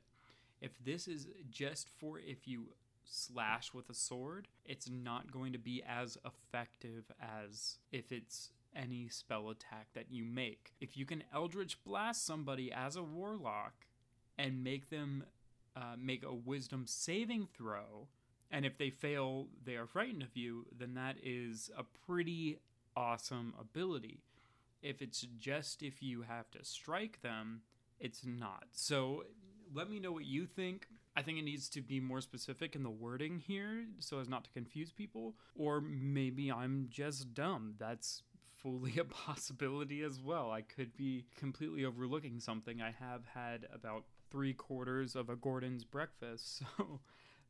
if 0.62 0.72
this 0.84 1.08
is 1.08 1.27
just 1.50 1.88
for 2.00 2.20
if 2.20 2.48
you 2.48 2.74
slash 3.06 3.74
with 3.74 3.89
a 3.89 3.94
sword, 3.94 4.48
it's 4.65 4.89
not 4.89 5.32
going 5.32 5.53
to 5.53 5.60
be 5.60 5.82
as 5.88 6.18
effective 6.25 7.06
as 7.22 7.77
if 7.91 8.12
it's 8.12 8.51
any 8.75 9.08
spell 9.10 9.50
attack 9.50 9.88
that 9.94 10.12
you 10.12 10.24
make. 10.24 10.74
If 10.79 10.96
you 10.96 11.06
can 11.06 11.24
Eldritch 11.34 11.84
Blast 11.84 12.25
somebody 12.25 12.72
as 12.72 12.96
a 12.96 13.03
warlock 13.03 13.74
and 14.38 14.63
make 14.63 14.89
them 14.89 15.24
uh, 15.76 15.96
make 15.98 16.24
a 16.24 16.34
wisdom 16.34 16.86
saving 16.88 17.48
throw, 17.56 18.08
and 18.52 18.66
if 18.66 18.78
they 18.78 18.90
fail, 18.90 19.48
they 19.64 19.76
are 19.76 19.86
frightened 19.86 20.24
of 20.24 20.36
you, 20.36 20.66
then 20.78 20.96
that 20.96 21.18
is 21.24 21.70
a 21.78 21.84
pretty 22.06 22.60
awesome 22.96 23.54
ability. 23.60 24.24
If 24.82 25.02
it's 25.02 25.22
just 25.38 25.84
if 25.84 26.02
you 26.02 26.24
have 26.24 26.50
to 26.52 26.64
strike 26.64 27.22
them, 27.22 27.62
it's 28.00 28.26
not. 28.26 28.66
So 28.72 29.24
let 29.74 29.90
me 29.90 30.00
know 30.00 30.12
what 30.12 30.26
you 30.26 30.46
think. 30.46 30.88
I 31.16 31.22
think 31.22 31.38
it 31.38 31.44
needs 31.44 31.68
to 31.70 31.82
be 31.82 32.00
more 32.00 32.22
specific 32.22 32.76
in 32.76 32.84
the 32.84 32.90
wording 32.90 33.40
here 33.40 33.86
so 34.00 34.20
as 34.20 34.30
not 34.30 34.46
to 34.46 34.50
confuse 34.52 34.92
people. 34.92 35.36
Or 35.56 35.82
maybe 35.82 36.52
I'm 36.52 36.88
just 36.90 37.34
dumb. 37.34 37.76
That's 37.78 38.24
fully 38.56 38.98
a 39.00 39.06
possibility 39.06 40.02
as 40.02 40.20
well. 40.20 40.52
I 40.52 40.62
could 40.62 40.96
be 40.96 41.26
completely 41.36 41.86
overlooking 41.86 42.40
something. 42.40 42.82
I 42.82 42.94
have 43.00 43.26
had 43.34 43.68
about 43.74 44.06
three 44.32 44.54
quarters 44.54 45.16
of 45.16 45.30
a 45.30 45.36
Gordon's 45.36 45.84
breakfast, 45.84 46.64
so 46.78 47.00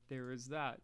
there 0.10 0.32
is 0.32 0.48
that. 0.48 0.80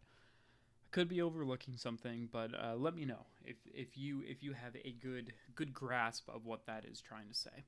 I 0.84 0.88
could 0.90 1.08
be 1.08 1.20
overlooking 1.20 1.76
something, 1.76 2.28
but 2.32 2.52
uh, 2.54 2.74
let 2.76 2.94
me 2.94 3.04
know 3.04 3.26
if, 3.44 3.56
if 3.66 3.98
you 3.98 4.22
if 4.26 4.42
you 4.42 4.52
have 4.52 4.74
a 4.76 4.92
good 4.92 5.32
good 5.54 5.74
grasp 5.74 6.28
of 6.28 6.46
what 6.46 6.66
that 6.66 6.84
is 6.84 7.00
trying 7.00 7.28
to 7.28 7.34
say. 7.34 7.64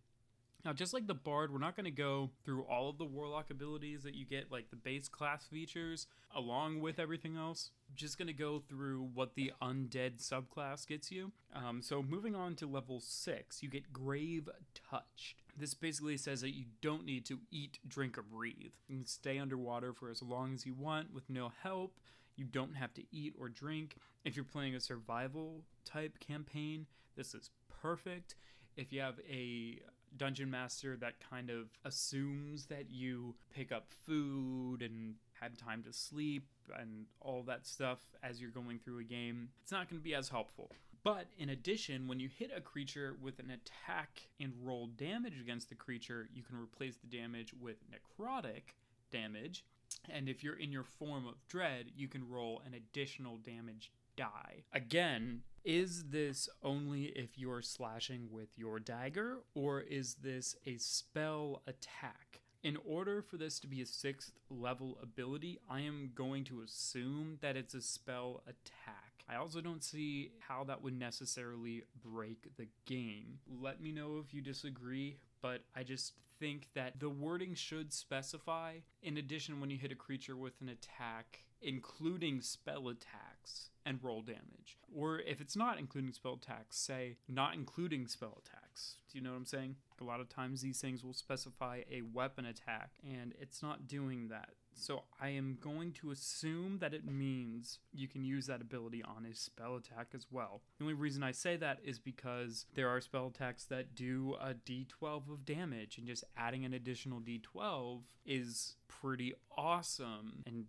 Now, 0.64 0.72
just 0.72 0.92
like 0.92 1.06
the 1.06 1.14
Bard, 1.14 1.52
we're 1.52 1.58
not 1.58 1.76
going 1.76 1.84
to 1.84 1.90
go 1.90 2.30
through 2.44 2.62
all 2.64 2.90
of 2.90 2.98
the 2.98 3.04
Warlock 3.04 3.50
abilities 3.50 4.02
that 4.02 4.14
you 4.14 4.24
get, 4.24 4.50
like 4.50 4.70
the 4.70 4.76
base 4.76 5.08
class 5.08 5.46
features, 5.46 6.08
along 6.34 6.80
with 6.80 6.98
everything 6.98 7.36
else. 7.36 7.70
Just 7.94 8.18
going 8.18 8.26
to 8.26 8.32
go 8.32 8.62
through 8.68 9.08
what 9.14 9.34
the 9.34 9.52
Undead 9.62 10.18
subclass 10.18 10.86
gets 10.86 11.12
you. 11.12 11.30
Um, 11.54 11.80
so, 11.80 12.02
moving 12.02 12.34
on 12.34 12.56
to 12.56 12.66
level 12.66 13.00
6, 13.00 13.62
you 13.62 13.68
get 13.68 13.92
Grave 13.92 14.48
Touched. 14.90 15.42
This 15.58 15.74
basically 15.74 16.16
says 16.16 16.40
that 16.42 16.54
you 16.54 16.66
don't 16.80 17.04
need 17.04 17.26
to 17.26 17.40
eat, 17.50 17.80
drink, 17.86 18.16
or 18.16 18.22
breathe. 18.22 18.72
You 18.86 18.96
can 18.98 19.06
stay 19.06 19.38
underwater 19.38 19.92
for 19.92 20.08
as 20.08 20.22
long 20.22 20.54
as 20.54 20.64
you 20.64 20.72
want 20.72 21.12
with 21.12 21.28
no 21.28 21.50
help. 21.62 21.98
You 22.36 22.44
don't 22.44 22.76
have 22.76 22.94
to 22.94 23.02
eat 23.10 23.34
or 23.36 23.48
drink. 23.48 23.96
If 24.24 24.36
you're 24.36 24.44
playing 24.44 24.76
a 24.76 24.80
survival 24.80 25.64
type 25.84 26.20
campaign, 26.20 26.86
this 27.16 27.34
is 27.34 27.50
perfect. 27.82 28.36
If 28.76 28.92
you 28.92 29.00
have 29.00 29.18
a 29.28 29.80
dungeon 30.16 30.48
master 30.50 30.96
that 30.96 31.14
kind 31.28 31.50
of 31.50 31.70
assumes 31.84 32.66
that 32.66 32.90
you 32.90 33.34
pick 33.50 33.72
up 33.72 33.86
food 34.06 34.80
and 34.80 35.16
had 35.40 35.58
time 35.58 35.82
to 35.82 35.92
sleep 35.92 36.46
and 36.78 37.06
all 37.20 37.42
that 37.42 37.66
stuff 37.66 37.98
as 38.22 38.40
you're 38.40 38.50
going 38.50 38.78
through 38.78 39.00
a 39.00 39.04
game, 39.04 39.48
it's 39.62 39.72
not 39.72 39.90
going 39.90 40.00
to 40.00 40.04
be 40.04 40.14
as 40.14 40.28
helpful. 40.28 40.70
But 41.08 41.28
in 41.38 41.48
addition, 41.48 42.06
when 42.06 42.20
you 42.20 42.28
hit 42.28 42.50
a 42.54 42.60
creature 42.60 43.16
with 43.22 43.38
an 43.38 43.50
attack 43.50 44.28
and 44.38 44.52
roll 44.62 44.88
damage 44.88 45.40
against 45.40 45.70
the 45.70 45.74
creature, 45.74 46.28
you 46.34 46.42
can 46.42 46.60
replace 46.60 46.98
the 46.98 47.06
damage 47.06 47.54
with 47.58 47.78
necrotic 47.90 48.74
damage. 49.10 49.64
And 50.10 50.28
if 50.28 50.44
you're 50.44 50.58
in 50.58 50.70
your 50.70 50.84
form 50.84 51.26
of 51.26 51.36
dread, 51.48 51.92
you 51.96 52.08
can 52.08 52.28
roll 52.28 52.60
an 52.66 52.74
additional 52.74 53.38
damage 53.38 53.90
die. 54.16 54.64
Again, 54.74 55.44
is 55.64 56.10
this 56.10 56.46
only 56.62 57.04
if 57.04 57.38
you're 57.38 57.62
slashing 57.62 58.28
with 58.30 58.50
your 58.58 58.78
dagger, 58.78 59.38
or 59.54 59.80
is 59.80 60.16
this 60.16 60.56
a 60.66 60.76
spell 60.76 61.62
attack? 61.66 62.42
In 62.62 62.76
order 62.86 63.22
for 63.22 63.38
this 63.38 63.58
to 63.60 63.66
be 63.66 63.80
a 63.80 63.86
sixth 63.86 64.32
level 64.50 64.98
ability, 65.02 65.58
I 65.70 65.80
am 65.80 66.10
going 66.14 66.44
to 66.44 66.60
assume 66.60 67.38
that 67.40 67.56
it's 67.56 67.72
a 67.72 67.80
spell 67.80 68.42
attack. 68.46 69.07
I 69.30 69.36
also 69.36 69.60
don't 69.60 69.84
see 69.84 70.32
how 70.38 70.64
that 70.64 70.82
would 70.82 70.98
necessarily 70.98 71.84
break 72.02 72.56
the 72.56 72.68
game. 72.86 73.40
Let 73.60 73.80
me 73.80 73.92
know 73.92 74.22
if 74.24 74.32
you 74.32 74.40
disagree, 74.40 75.18
but 75.42 75.62
I 75.76 75.82
just 75.82 76.14
think 76.40 76.68
that 76.74 77.00
the 77.00 77.10
wording 77.10 77.54
should 77.54 77.92
specify, 77.92 78.76
in 79.02 79.16
addition, 79.16 79.60
when 79.60 79.70
you 79.70 79.76
hit 79.76 79.92
a 79.92 79.96
creature 79.96 80.36
with 80.36 80.54
an 80.60 80.68
attack, 80.68 81.44
including 81.60 82.40
spell 82.40 82.88
attacks 82.88 83.70
and 83.84 83.98
roll 84.02 84.22
damage. 84.22 84.78
Or 84.94 85.18
if 85.20 85.40
it's 85.40 85.56
not 85.56 85.78
including 85.78 86.12
spell 86.12 86.38
attacks, 86.42 86.78
say 86.78 87.16
not 87.28 87.54
including 87.54 88.06
spell 88.06 88.38
attacks. 88.44 88.96
Do 89.10 89.18
you 89.18 89.24
know 89.24 89.30
what 89.30 89.38
I'm 89.38 89.46
saying? 89.46 89.76
A 90.00 90.04
lot 90.04 90.20
of 90.20 90.28
times 90.28 90.62
these 90.62 90.80
things 90.80 91.04
will 91.04 91.14
specify 91.14 91.82
a 91.90 92.02
weapon 92.02 92.44
attack, 92.44 92.90
and 93.02 93.34
it's 93.40 93.62
not 93.62 93.88
doing 93.88 94.28
that. 94.28 94.50
So 94.78 95.04
I 95.20 95.30
am 95.30 95.58
going 95.60 95.92
to 95.94 96.10
assume 96.10 96.78
that 96.78 96.94
it 96.94 97.04
means 97.04 97.80
you 97.92 98.08
can 98.08 98.24
use 98.24 98.46
that 98.46 98.60
ability 98.60 99.02
on 99.02 99.26
a 99.26 99.34
spell 99.34 99.76
attack 99.76 100.08
as 100.14 100.26
well. 100.30 100.62
The 100.78 100.84
only 100.84 100.94
reason 100.94 101.22
I 101.22 101.32
say 101.32 101.56
that 101.56 101.78
is 101.84 101.98
because 101.98 102.66
there 102.74 102.88
are 102.88 103.00
spell 103.00 103.26
attacks 103.26 103.64
that 103.66 103.94
do 103.94 104.36
a 104.40 104.54
d12 104.54 105.30
of 105.30 105.44
damage, 105.44 105.98
and 105.98 106.06
just 106.06 106.24
adding 106.36 106.64
an 106.64 106.74
additional 106.74 107.20
d12 107.20 108.02
is 108.24 108.76
pretty 108.86 109.34
awesome 109.56 110.42
and 110.46 110.66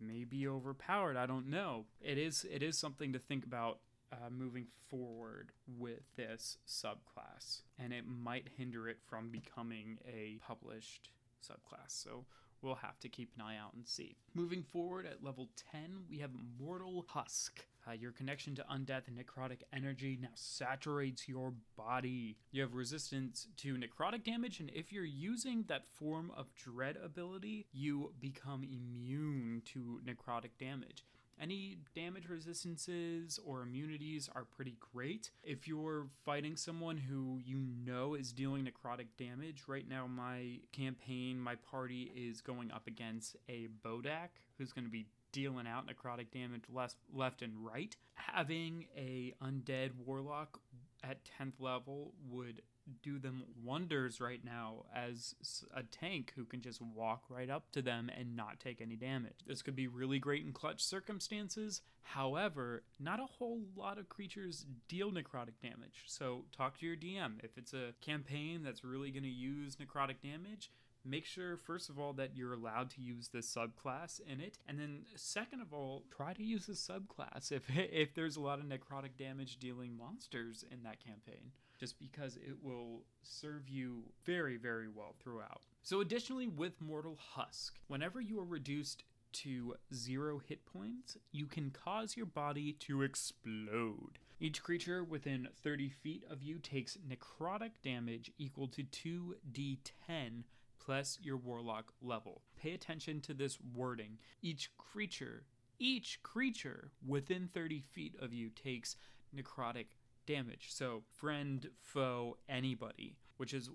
maybe 0.00 0.48
overpowered. 0.48 1.16
I 1.16 1.26
don't 1.26 1.48
know. 1.48 1.86
It 2.00 2.18
is 2.18 2.46
it 2.50 2.62
is 2.62 2.78
something 2.78 3.12
to 3.12 3.18
think 3.18 3.44
about 3.44 3.80
uh, 4.12 4.30
moving 4.30 4.66
forward 4.88 5.52
with 5.78 6.02
this 6.16 6.58
subclass, 6.66 7.62
and 7.78 7.92
it 7.92 8.04
might 8.06 8.48
hinder 8.56 8.88
it 8.88 8.98
from 9.08 9.30
becoming 9.30 9.98
a 10.06 10.38
published 10.46 11.10
subclass. 11.42 11.88
So 11.88 12.24
we'll 12.62 12.76
have 12.76 12.98
to 13.00 13.08
keep 13.08 13.30
an 13.36 13.42
eye 13.42 13.56
out 13.56 13.74
and 13.74 13.86
see. 13.86 14.16
Moving 14.34 14.62
forward 14.62 15.06
at 15.06 15.22
level 15.22 15.50
10, 15.72 16.04
we 16.08 16.18
have 16.18 16.30
Mortal 16.60 17.04
Husk. 17.08 17.64
Uh, 17.86 17.92
your 17.92 18.12
connection 18.12 18.54
to 18.54 18.62
undeath 18.72 19.08
and 19.08 19.18
necrotic 19.18 19.62
energy 19.72 20.16
now 20.20 20.28
saturates 20.34 21.28
your 21.28 21.52
body. 21.76 22.36
You 22.52 22.62
have 22.62 22.74
resistance 22.74 23.48
to 23.56 23.74
necrotic 23.74 24.22
damage, 24.22 24.60
and 24.60 24.70
if 24.72 24.92
you're 24.92 25.04
using 25.04 25.64
that 25.66 25.88
form 25.90 26.30
of 26.36 26.54
dread 26.54 26.96
ability, 27.02 27.66
you 27.72 28.12
become 28.20 28.62
immune 28.62 29.62
to 29.72 30.00
necrotic 30.06 30.50
damage. 30.60 31.04
Any 31.40 31.78
damage 31.94 32.28
resistances 32.28 33.38
or 33.44 33.62
immunities 33.62 34.28
are 34.34 34.44
pretty 34.44 34.76
great. 34.92 35.30
If 35.42 35.66
you're 35.66 36.06
fighting 36.24 36.56
someone 36.56 36.96
who 36.96 37.40
you 37.44 37.60
know 37.84 38.14
is 38.14 38.32
dealing 38.32 38.66
necrotic 38.66 39.08
damage, 39.18 39.64
right 39.66 39.88
now 39.88 40.06
my 40.06 40.60
campaign, 40.72 41.40
my 41.40 41.56
party 41.56 42.12
is 42.14 42.40
going 42.40 42.70
up 42.70 42.86
against 42.86 43.36
a 43.48 43.68
Bodak 43.84 44.28
who's 44.58 44.72
going 44.72 44.84
to 44.84 44.90
be 44.90 45.06
dealing 45.32 45.66
out 45.66 45.86
necrotic 45.86 46.30
damage 46.30 46.64
left, 46.72 46.96
left 47.12 47.42
and 47.42 47.52
right. 47.64 47.96
Having 48.14 48.86
a 48.96 49.34
undead 49.42 49.90
warlock 50.04 50.60
at 51.02 51.18
10th 51.40 51.54
level 51.58 52.12
would 52.28 52.62
do 53.02 53.18
them 53.18 53.44
wonders 53.62 54.20
right 54.20 54.44
now 54.44 54.84
as 54.94 55.34
a 55.74 55.82
tank 55.82 56.32
who 56.36 56.44
can 56.44 56.60
just 56.60 56.80
walk 56.80 57.24
right 57.28 57.50
up 57.50 57.70
to 57.72 57.82
them 57.82 58.10
and 58.16 58.36
not 58.36 58.60
take 58.60 58.80
any 58.80 58.96
damage. 58.96 59.44
This 59.46 59.62
could 59.62 59.76
be 59.76 59.86
really 59.86 60.18
great 60.18 60.44
in 60.44 60.52
clutch 60.52 60.82
circumstances. 60.82 61.82
However, 62.02 62.82
not 62.98 63.20
a 63.20 63.26
whole 63.26 63.60
lot 63.76 63.98
of 63.98 64.08
creatures 64.08 64.66
deal 64.88 65.10
necrotic 65.10 65.60
damage. 65.62 66.04
So 66.06 66.44
talk 66.56 66.78
to 66.78 66.86
your 66.86 66.96
DM. 66.96 67.42
If 67.42 67.56
it's 67.56 67.72
a 67.72 67.94
campaign 68.00 68.62
that's 68.64 68.84
really 68.84 69.10
going 69.10 69.22
to 69.22 69.28
use 69.28 69.76
necrotic 69.76 70.16
damage, 70.22 70.70
make 71.04 71.26
sure 71.26 71.56
first 71.56 71.88
of 71.88 71.98
all 71.98 72.12
that 72.12 72.36
you're 72.36 72.54
allowed 72.54 72.90
to 72.90 73.00
use 73.00 73.28
this 73.28 73.52
subclass 73.52 74.20
in 74.26 74.40
it 74.40 74.58
and 74.68 74.78
then 74.78 75.00
second 75.16 75.60
of 75.60 75.72
all 75.72 76.04
try 76.14 76.32
to 76.32 76.42
use 76.42 76.66
the 76.66 76.72
subclass 76.72 77.50
if 77.50 77.64
if 77.76 78.14
there's 78.14 78.36
a 78.36 78.40
lot 78.40 78.58
of 78.58 78.64
necrotic 78.66 79.16
damage 79.18 79.58
dealing 79.58 79.96
monsters 79.96 80.64
in 80.70 80.82
that 80.82 81.04
campaign 81.04 81.50
just 81.82 81.98
because 81.98 82.36
it 82.36 82.54
will 82.62 83.02
serve 83.24 83.68
you 83.68 84.04
very, 84.24 84.56
very 84.56 84.86
well 84.86 85.16
throughout. 85.20 85.62
So, 85.82 86.00
additionally, 86.00 86.46
with 86.46 86.80
Mortal 86.80 87.18
Husk, 87.34 87.74
whenever 87.88 88.20
you 88.20 88.38
are 88.38 88.44
reduced 88.44 89.02
to 89.32 89.74
zero 89.92 90.40
hit 90.46 90.64
points, 90.64 91.16
you 91.32 91.46
can 91.46 91.72
cause 91.72 92.16
your 92.16 92.26
body 92.26 92.74
to 92.74 93.02
explode. 93.02 94.20
Each 94.38 94.62
creature 94.62 95.02
within 95.02 95.48
30 95.64 95.88
feet 95.88 96.22
of 96.30 96.40
you 96.40 96.60
takes 96.60 96.98
necrotic 96.98 97.72
damage 97.82 98.30
equal 98.38 98.68
to 98.68 98.84
2d10 98.84 100.44
plus 100.78 101.18
your 101.20 101.36
warlock 101.36 101.92
level. 102.00 102.42
Pay 102.56 102.74
attention 102.74 103.20
to 103.22 103.34
this 103.34 103.58
wording. 103.74 104.18
Each 104.40 104.70
creature, 104.78 105.46
each 105.80 106.20
creature 106.22 106.92
within 107.04 107.48
30 107.52 107.80
feet 107.80 108.14
of 108.22 108.32
you 108.32 108.50
takes 108.50 108.94
necrotic 109.36 109.86
damage. 110.26 110.68
So, 110.70 111.02
friend, 111.16 111.68
foe, 111.80 112.36
anybody, 112.48 113.16
which 113.36 113.54
is 113.54 113.70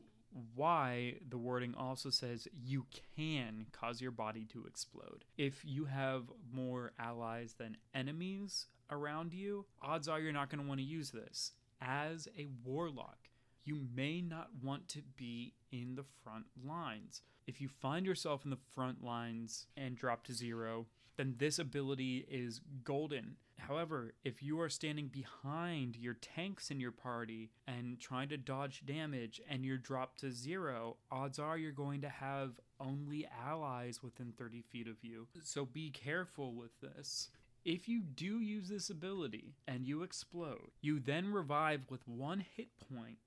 why 0.56 1.16
the 1.28 1.38
wording 1.38 1.74
also 1.76 2.10
says 2.10 2.48
you 2.54 2.86
can 3.16 3.66
cause 3.72 4.02
your 4.02 4.12
body 4.12 4.46
to 4.46 4.66
explode. 4.66 5.26
If 5.38 5.62
you 5.64 5.86
have 5.86 6.24
more 6.52 6.92
allies 7.00 7.56
than 7.58 7.78
enemies 7.94 8.68
around 8.92 9.34
you, 9.34 9.66
odds 9.82 10.08
are 10.08 10.20
you're 10.20 10.34
not 10.34 10.50
going 10.50 10.62
to 10.62 10.68
want 10.68 10.80
to 10.80 10.86
use 10.86 11.12
this. 11.12 11.54
As 11.82 12.28
a 12.38 12.48
warlock, 12.64 13.30
you 13.64 13.80
may 13.96 14.22
not 14.22 14.50
want 14.64 14.88
to 14.90 15.02
be 15.16 15.54
in 15.72 15.96
the 15.96 16.06
front 16.24 16.46
lines. 16.66 17.22
If 17.48 17.62
you 17.62 17.68
find 17.68 18.06
yourself 18.06 18.44
in 18.44 18.50
the 18.50 18.58
front 18.74 19.04
lines 19.04 19.68
and 19.76 19.96
drop 19.96 20.24
to 20.26 20.34
zero, 20.34 20.88
then 21.18 21.36
this 21.38 21.60
ability 21.60 22.26
is 22.30 22.62
golden. 22.84 23.38
However, 23.60 24.14
if 24.24 24.42
you 24.42 24.62
are 24.62 24.70
standing 24.70 25.08
behind 25.08 25.96
your 25.96 26.14
tanks 26.14 26.72
in 26.72 26.80
your 26.80 26.92
party 26.92 27.50
and 27.68 28.00
trying 28.00 28.30
to 28.30 28.38
dodge 28.38 28.86
damage 28.86 29.42
and 29.50 29.66
you're 29.66 29.78
dropped 29.78 30.20
to 30.20 30.32
zero, 30.32 30.98
odds 31.12 31.40
are 31.40 31.58
you're 31.58 31.72
going 31.72 32.02
to 32.02 32.10
have 32.10 32.60
only 32.80 33.28
allies 33.46 34.02
within 34.04 34.34
30 34.38 34.62
feet 34.62 34.88
of 34.88 35.04
you. 35.04 35.28
So 35.44 35.66
be 35.66 35.90
careful 35.90 36.54
with 36.54 36.80
this. 36.82 37.30
If 37.66 37.90
you 37.90 38.02
do 38.02 38.40
use 38.40 38.70
this 38.70 38.90
ability 38.90 39.56
and 39.68 39.86
you 39.86 40.04
explode, 40.04 40.72
you 40.82 41.00
then 41.00 41.34
revive 41.34 41.82
with 41.90 42.08
one 42.08 42.46
hit 42.56 42.70
point 42.94 43.18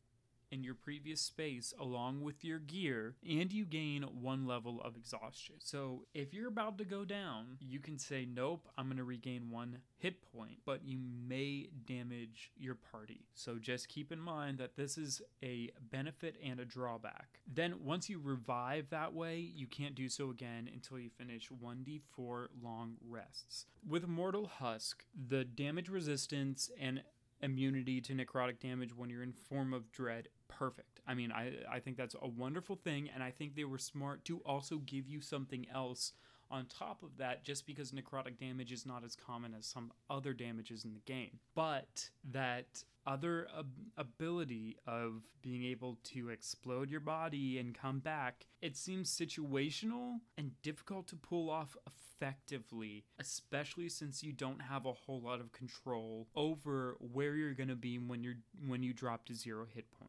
in 0.50 0.62
your 0.64 0.74
previous 0.74 1.20
space 1.20 1.72
along 1.78 2.22
with 2.22 2.44
your 2.44 2.58
gear, 2.58 3.14
and 3.28 3.52
you 3.52 3.64
gain 3.64 4.02
one 4.02 4.46
level 4.46 4.80
of 4.82 4.96
exhaustion. 4.96 5.56
So 5.58 6.06
if 6.14 6.34
you're 6.34 6.48
about 6.48 6.78
to 6.78 6.84
go 6.84 7.04
down, 7.04 7.58
you 7.60 7.78
can 7.78 7.98
say, 7.98 8.26
Nope, 8.26 8.68
I'm 8.76 8.86
going 8.86 8.96
to 8.96 9.04
regain 9.04 9.50
one 9.50 9.78
hit 9.98 10.16
point, 10.32 10.58
but 10.64 10.84
you 10.84 10.98
may 11.28 11.68
damage 11.86 12.52
your 12.56 12.74
party. 12.74 13.26
So 13.34 13.56
just 13.56 13.88
keep 13.88 14.12
in 14.12 14.20
mind 14.20 14.58
that 14.58 14.76
this 14.76 14.96
is 14.96 15.22
a 15.42 15.70
benefit 15.90 16.36
and 16.44 16.60
a 16.60 16.64
drawback. 16.64 17.40
Then 17.46 17.84
once 17.84 18.08
you 18.08 18.20
revive 18.22 18.90
that 18.90 19.14
way, 19.14 19.38
you 19.38 19.66
can't 19.66 19.94
do 19.94 20.08
so 20.08 20.30
again 20.30 20.68
until 20.72 20.98
you 20.98 21.10
finish 21.10 21.50
1d4 21.62 22.46
long 22.62 22.94
rests. 23.08 23.66
With 23.86 24.08
Mortal 24.08 24.46
Husk, 24.46 25.04
the 25.28 25.44
damage 25.44 25.88
resistance 25.88 26.70
and 26.80 27.02
immunity 27.42 28.00
to 28.00 28.14
necrotic 28.14 28.60
damage 28.60 28.94
when 28.94 29.10
you're 29.10 29.22
in 29.22 29.32
form 29.32 29.72
of 29.72 29.90
dread 29.92 30.28
perfect. 30.48 31.00
I 31.06 31.14
mean 31.14 31.32
I, 31.32 31.52
I 31.70 31.80
think 31.80 31.96
that's 31.96 32.16
a 32.20 32.28
wonderful 32.28 32.76
thing 32.76 33.08
and 33.12 33.22
i 33.22 33.30
think 33.30 33.54
they 33.54 33.64
were 33.64 33.78
smart 33.78 34.24
to 34.26 34.38
also 34.40 34.78
give 34.78 35.08
you 35.08 35.20
something 35.20 35.66
else 35.72 36.12
on 36.50 36.66
top 36.66 37.02
of 37.02 37.16
that 37.18 37.44
just 37.44 37.66
because 37.66 37.92
necrotic 37.92 38.38
damage 38.38 38.72
is 38.72 38.84
not 38.84 39.04
as 39.04 39.14
common 39.14 39.54
as 39.56 39.66
some 39.66 39.92
other 40.08 40.32
damages 40.32 40.84
in 40.84 40.92
the 40.92 41.00
game. 41.00 41.38
But 41.54 42.10
that 42.32 42.82
other 43.10 43.48
ab- 43.58 43.66
ability 43.96 44.76
of 44.86 45.22
being 45.42 45.64
able 45.64 45.98
to 46.04 46.28
explode 46.30 46.90
your 46.90 47.00
body 47.00 47.58
and 47.58 47.74
come 47.74 47.98
back 47.98 48.46
it 48.62 48.76
seems 48.76 49.10
situational 49.10 50.18
and 50.38 50.52
difficult 50.62 51.08
to 51.08 51.16
pull 51.16 51.50
off 51.50 51.76
effectively 51.86 53.04
especially 53.18 53.88
since 53.88 54.22
you 54.22 54.32
don't 54.32 54.62
have 54.62 54.86
a 54.86 54.92
whole 54.92 55.20
lot 55.20 55.40
of 55.40 55.50
control 55.52 56.28
over 56.36 56.96
where 57.12 57.34
you're 57.34 57.54
going 57.54 57.68
to 57.68 57.74
be 57.74 57.98
when 57.98 58.22
you're 58.22 58.38
when 58.68 58.82
you 58.82 58.92
drop 58.92 59.24
to 59.24 59.34
zero 59.34 59.66
hit 59.74 59.86
points 59.90 59.99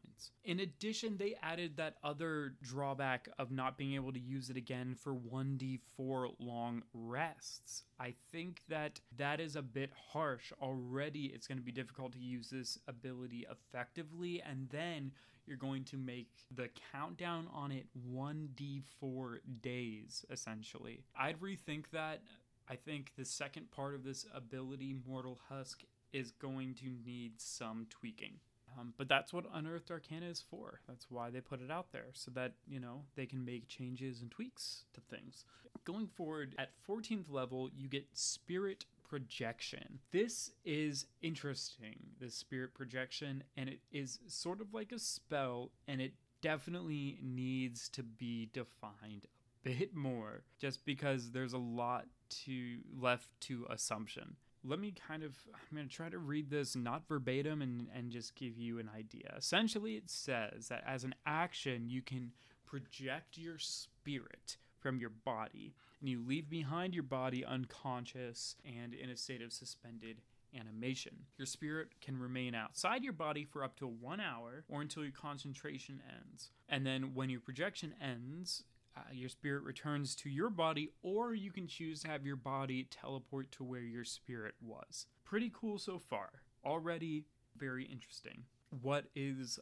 in 0.44 0.60
addition 0.60 1.16
they 1.16 1.36
added 1.42 1.76
that 1.76 1.96
other 2.02 2.54
drawback 2.62 3.28
of 3.38 3.50
not 3.50 3.76
being 3.76 3.94
able 3.94 4.12
to 4.12 4.20
use 4.20 4.50
it 4.50 4.56
again 4.56 4.94
for 4.94 5.14
1d4 5.14 6.34
long 6.38 6.82
rests. 6.92 7.84
I 7.98 8.14
think 8.30 8.62
that 8.68 9.00
that 9.16 9.40
is 9.40 9.56
a 9.56 9.62
bit 9.62 9.90
harsh. 10.12 10.52
Already 10.60 11.26
it's 11.34 11.46
going 11.46 11.58
to 11.58 11.64
be 11.64 11.72
difficult 11.72 12.12
to 12.12 12.18
use 12.18 12.50
this 12.50 12.78
ability 12.88 13.46
effectively 13.50 14.42
and 14.42 14.68
then 14.70 15.12
you're 15.46 15.56
going 15.56 15.84
to 15.84 15.96
make 15.96 16.30
the 16.54 16.68
countdown 16.92 17.48
on 17.52 17.72
it 17.72 17.86
1d4 18.12 19.38
days 19.60 20.24
essentially. 20.30 21.04
I'd 21.18 21.40
rethink 21.40 21.86
that. 21.92 22.22
I 22.68 22.76
think 22.76 23.12
the 23.16 23.24
second 23.24 23.70
part 23.70 23.94
of 23.94 24.04
this 24.04 24.24
ability 24.34 24.94
mortal 25.06 25.40
husk 25.48 25.82
is 26.12 26.30
going 26.30 26.74
to 26.74 26.94
need 27.04 27.40
some 27.40 27.86
tweaking 27.90 28.38
um, 28.78 28.92
but 28.96 29.08
that's 29.08 29.32
what 29.32 29.44
unearthed 29.52 29.90
arcana 29.90 30.26
is 30.26 30.40
for 30.50 30.80
that's 30.88 31.06
why 31.10 31.30
they 31.30 31.40
put 31.40 31.60
it 31.60 31.70
out 31.70 31.92
there 31.92 32.06
so 32.12 32.30
that 32.30 32.52
you 32.66 32.80
know 32.80 33.02
they 33.16 33.26
can 33.26 33.44
make 33.44 33.68
changes 33.68 34.22
and 34.22 34.30
tweaks 34.30 34.84
to 34.92 35.00
things 35.00 35.44
going 35.84 36.06
forward 36.06 36.54
at 36.58 36.70
14th 36.88 37.30
level 37.30 37.70
you 37.76 37.88
get 37.88 38.06
spirit 38.12 38.84
projection. 39.12 39.98
This 40.10 40.52
is 40.64 41.04
interesting, 41.20 41.96
the 42.18 42.30
spirit 42.30 42.72
projection, 42.72 43.44
and 43.58 43.68
it 43.68 43.80
is 43.92 44.18
sort 44.26 44.62
of 44.62 44.72
like 44.72 44.90
a 44.90 44.98
spell, 44.98 45.70
and 45.86 46.00
it 46.00 46.14
definitely 46.40 47.18
needs 47.22 47.90
to 47.90 48.02
be 48.02 48.48
defined 48.54 49.26
a 49.26 49.68
bit 49.68 49.94
more, 49.94 50.44
just 50.58 50.86
because 50.86 51.30
there's 51.30 51.52
a 51.52 51.58
lot 51.58 52.06
to 52.46 52.78
left 52.98 53.28
to 53.42 53.66
assumption. 53.68 54.36
Let 54.64 54.78
me 54.78 54.94
kind 55.08 55.22
of, 55.24 55.36
I'm 55.52 55.76
going 55.76 55.88
to 55.88 55.94
try 55.94 56.08
to 56.08 56.18
read 56.18 56.50
this 56.50 56.76
not 56.76 57.08
verbatim 57.08 57.62
and, 57.62 57.88
and 57.94 58.10
just 58.10 58.36
give 58.36 58.56
you 58.56 58.78
an 58.78 58.88
idea. 58.96 59.34
Essentially, 59.36 59.96
it 59.96 60.08
says 60.08 60.68
that 60.68 60.84
as 60.86 61.04
an 61.04 61.14
action, 61.26 61.88
you 61.88 62.00
can 62.00 62.32
project 62.64 63.36
your 63.36 63.58
spirit 63.58 64.56
from 64.78 64.98
your 64.98 65.10
body, 65.10 65.74
and 66.00 66.08
you 66.08 66.20
leave 66.26 66.50
behind 66.50 66.94
your 66.94 67.04
body 67.04 67.44
unconscious 67.44 68.56
and 68.64 68.94
in 68.94 69.10
a 69.10 69.16
state 69.16 69.42
of 69.42 69.52
suspended 69.52 70.20
animation. 70.58 71.14
Your 71.38 71.46
spirit 71.46 71.88
can 72.00 72.18
remain 72.18 72.54
outside 72.54 73.02
your 73.04 73.12
body 73.12 73.44
for 73.44 73.64
up 73.64 73.76
to 73.78 73.86
one 73.86 74.20
hour 74.20 74.64
or 74.68 74.82
until 74.82 75.02
your 75.02 75.12
concentration 75.12 76.00
ends. 76.08 76.50
And 76.68 76.84
then 76.86 77.14
when 77.14 77.30
your 77.30 77.40
projection 77.40 77.94
ends, 78.02 78.64
uh, 78.96 79.00
your 79.12 79.28
spirit 79.28 79.62
returns 79.62 80.14
to 80.16 80.28
your 80.28 80.50
body, 80.50 80.90
or 81.02 81.34
you 81.34 81.50
can 81.50 81.66
choose 81.66 82.02
to 82.02 82.08
have 82.08 82.26
your 82.26 82.36
body 82.36 82.88
teleport 82.90 83.50
to 83.52 83.64
where 83.64 83.80
your 83.80 84.04
spirit 84.04 84.54
was. 84.60 85.06
Pretty 85.24 85.50
cool 85.54 85.78
so 85.78 85.98
far. 85.98 86.42
Already 86.64 87.26
very 87.56 87.84
interesting. 87.84 88.44
What 88.82 89.06
is 89.14 89.58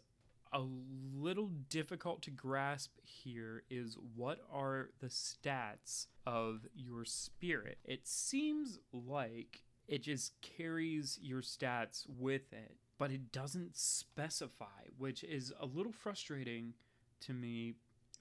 a 0.53 0.63
little 1.15 1.51
difficult 1.69 2.23
to 2.23 2.31
grasp 2.31 2.91
here 3.03 3.63
is 3.71 3.97
what 4.17 4.41
are 4.53 4.91
the 5.01 5.07
stats 5.07 6.07
of 6.27 6.67
your 6.75 7.05
spirit? 7.05 7.79
It 7.85 8.07
seems 8.07 8.81
like 8.93 9.63
it 9.87 10.03
just 10.03 10.41
carries 10.41 11.19
your 11.23 11.43
stats 11.43 12.05
with 12.09 12.53
it, 12.53 12.77
but 12.99 13.11
it 13.11 13.33
doesn't 13.33 13.77
specify, 13.77 14.89
which 14.99 15.25
is 15.25 15.53
a 15.61 15.67
little 15.67 15.93
frustrating 15.93 16.75
to 17.21 17.33
me 17.33 17.75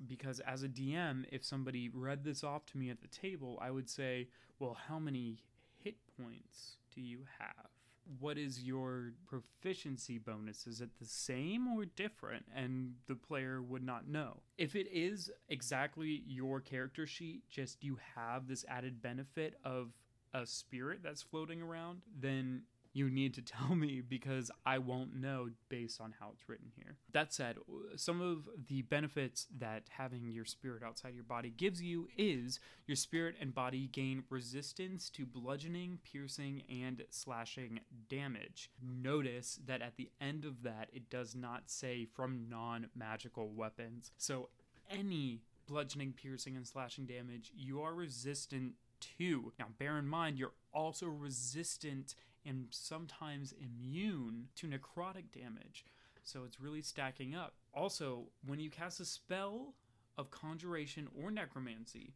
because 0.08 0.40
as 0.42 0.64
a 0.64 0.70
DM, 0.70 1.26
if 1.32 1.44
somebody 1.44 1.90
read 1.90 2.24
this 2.24 2.44
off 2.44 2.66
to 2.68 2.78
me 2.78 2.90
at 2.90 3.02
the 3.02 3.08
table, 3.08 3.60
I 3.62 3.72
would 3.72 3.90
say, 3.90 4.28
well, 4.60 4.78
how 4.88 5.00
many 5.00 5.40
hit 5.84 5.96
points 6.18 6.78
do 6.94 7.02
you 7.02 7.26
have? 7.40 7.70
what 8.18 8.38
is 8.38 8.64
your 8.64 9.14
proficiency 9.28 10.18
bonus? 10.18 10.66
Is 10.66 10.82
it 10.82 10.90
the 11.00 11.06
same 11.06 11.68
or 11.68 11.86
different? 11.86 12.46
And 12.56 12.94
the 13.08 13.16
player 13.16 13.62
would 13.62 13.84
not 13.84 14.08
know. 14.08 14.42
If 14.58 14.76
it 14.76 14.88
is 14.92 15.30
exactly 15.48 16.24
your 16.26 16.60
character 16.60 17.06
sheet, 17.06 17.44
just 17.50 17.84
you 17.84 18.00
have 18.16 18.48
this 18.48 18.66
added 18.68 19.02
benefit 19.02 19.56
of 19.64 19.92
a 20.34 20.46
spirit 20.46 21.02
that's 21.04 21.22
floating 21.22 21.62
around, 21.62 22.02
then 22.20 22.64
you 22.94 23.10
need 23.10 23.34
to 23.36 23.42
tell 23.42 23.76
me 23.76 24.02
because 24.02 24.52
I 24.66 24.78
won't 24.78 25.16
know 25.16 25.50
based 25.70 26.02
on 26.02 26.14
how 26.20 26.32
it's 26.34 26.48
written 26.48 26.72
here. 26.76 26.96
That 27.12 27.34
said, 27.34 27.58
some 27.96 28.22
of 28.22 28.50
the 28.68 28.82
benefits 28.84 29.48
that 29.58 29.84
having 29.90 30.30
your 30.30 30.46
spirit 30.46 30.84
outside 30.84 31.16
your 31.16 31.24
body 31.24 31.54
gives 31.56 31.82
you 31.82 32.08
is 32.18 32.60
your 32.88 32.96
spirit 32.96 33.36
and 33.40 33.54
body 33.54 33.90
gain 33.92 34.24
resistance 34.30 35.10
to 35.12 35.26
bludgeoning, 35.26 36.00
piercing, 36.04 36.64
and 36.70 37.04
slashing 37.10 37.80
damage. 38.10 38.70
Notice 38.82 39.60
that 39.66 39.82
at 39.82 39.98
the 39.98 40.10
end 40.20 40.46
of 40.46 40.64
that, 40.64 40.90
it 40.94 41.10
does 41.10 41.36
not 41.36 41.70
say 41.70 42.06
from 42.06 42.48
non 42.50 42.88
magical 42.96 43.50
weapons. 43.50 44.12
So, 44.18 44.50
any 44.90 45.42
bludgeoning, 45.68 46.14
piercing, 46.14 46.56
and 46.56 46.68
slashing 46.68 47.06
damage, 47.06 47.52
you 47.56 47.82
are 47.82 47.94
resistant 47.94 48.74
to. 49.18 49.54
Now, 49.60 49.68
bear 49.78 49.98
in 49.98 50.08
mind, 50.08 50.38
you're 50.38 50.54
also 50.74 51.08
resistant 51.08 52.16
and 52.46 52.68
sometimes 52.72 53.54
immune 53.54 54.48
to 54.56 54.68
necrotic 54.68 55.32
damage. 55.34 55.86
So 56.24 56.44
it's 56.46 56.60
really 56.60 56.82
stacking 56.82 57.36
up. 57.36 57.56
Also, 57.74 58.28
when 58.46 58.60
you 58.60 58.70
cast 58.70 59.00
a 59.00 59.06
spell 59.06 59.74
of 60.18 60.32
conjuration 60.32 61.08
or 61.16 61.32
necromancy, 61.32 62.14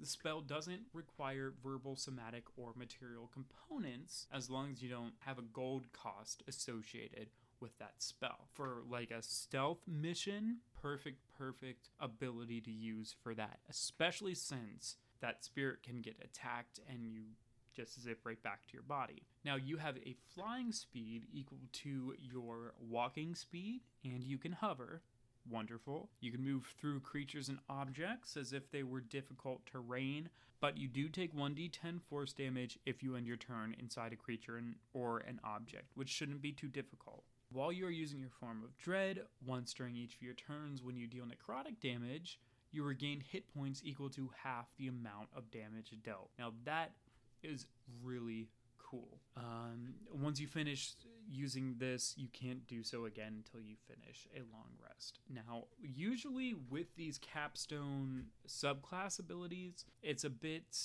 the 0.00 0.06
spell 0.06 0.40
doesn't 0.40 0.82
require 0.92 1.54
verbal, 1.62 1.96
somatic, 1.96 2.44
or 2.56 2.72
material 2.76 3.30
components 3.32 4.26
as 4.32 4.50
long 4.50 4.70
as 4.72 4.82
you 4.82 4.88
don't 4.88 5.14
have 5.20 5.38
a 5.38 5.42
gold 5.42 5.86
cost 5.92 6.42
associated 6.48 7.28
with 7.60 7.78
that 7.78 7.94
spell. 7.98 8.48
For 8.52 8.82
like 8.90 9.10
a 9.10 9.22
stealth 9.22 9.78
mission, 9.86 10.58
perfect, 10.80 11.20
perfect 11.38 11.88
ability 12.00 12.60
to 12.62 12.70
use 12.70 13.14
for 13.22 13.34
that, 13.34 13.60
especially 13.70 14.34
since 14.34 14.96
that 15.20 15.44
spirit 15.44 15.82
can 15.82 16.02
get 16.02 16.16
attacked 16.22 16.80
and 16.90 17.06
you 17.06 17.22
just 17.74 18.00
zip 18.00 18.20
right 18.24 18.42
back 18.42 18.66
to 18.66 18.72
your 18.72 18.82
body. 18.82 19.22
Now 19.44 19.56
you 19.56 19.76
have 19.76 19.96
a 19.98 20.16
flying 20.34 20.72
speed 20.72 21.26
equal 21.32 21.58
to 21.72 22.14
your 22.18 22.74
walking 22.80 23.34
speed, 23.34 23.82
and 24.04 24.22
you 24.22 24.38
can 24.38 24.52
hover. 24.52 25.02
Wonderful. 25.50 26.08
You 26.20 26.32
can 26.32 26.42
move 26.42 26.74
through 26.78 27.00
creatures 27.00 27.48
and 27.48 27.58
objects 27.68 28.36
as 28.36 28.52
if 28.52 28.70
they 28.70 28.82
were 28.82 29.00
difficult 29.00 29.66
terrain, 29.66 30.30
but 30.60 30.78
you 30.78 30.88
do 30.88 31.08
take 31.08 31.36
1d10 31.36 32.00
force 32.08 32.32
damage 32.32 32.78
if 32.86 33.02
you 33.02 33.16
end 33.16 33.26
your 33.26 33.36
turn 33.36 33.76
inside 33.78 34.14
a 34.14 34.16
creature 34.16 34.62
or 34.94 35.18
an 35.18 35.40
object, 35.44 35.90
which 35.94 36.08
shouldn't 36.08 36.40
be 36.40 36.52
too 36.52 36.68
difficult. 36.68 37.24
While 37.52 37.72
you 37.72 37.86
are 37.86 37.90
using 37.90 38.20
your 38.20 38.30
form 38.30 38.62
of 38.64 38.76
dread, 38.78 39.20
once 39.46 39.74
during 39.74 39.96
each 39.96 40.14
of 40.14 40.22
your 40.22 40.34
turns 40.34 40.82
when 40.82 40.96
you 40.96 41.06
deal 41.06 41.24
necrotic 41.26 41.78
damage, 41.80 42.40
you 42.72 42.82
regain 42.82 43.20
hit 43.20 43.52
points 43.54 43.82
equal 43.84 44.10
to 44.10 44.30
half 44.42 44.66
the 44.76 44.88
amount 44.88 45.28
of 45.36 45.50
damage 45.50 45.92
dealt. 46.02 46.30
Now 46.38 46.52
that 46.64 46.92
is 47.44 47.66
really 48.02 48.48
cool. 48.78 49.20
Um, 49.36 49.94
once 50.12 50.40
you 50.40 50.46
finish 50.46 50.92
using 51.30 51.76
this, 51.78 52.14
you 52.16 52.28
can't 52.32 52.66
do 52.66 52.82
so 52.82 53.06
again 53.06 53.42
until 53.44 53.60
you 53.60 53.76
finish 53.88 54.28
a 54.34 54.40
long 54.52 54.68
rest. 54.82 55.18
Now, 55.32 55.64
usually 55.80 56.54
with 56.70 56.94
these 56.96 57.18
capstone 57.18 58.26
subclass 58.46 59.18
abilities, 59.18 59.84
it's 60.02 60.24
a 60.24 60.30
bit 60.30 60.76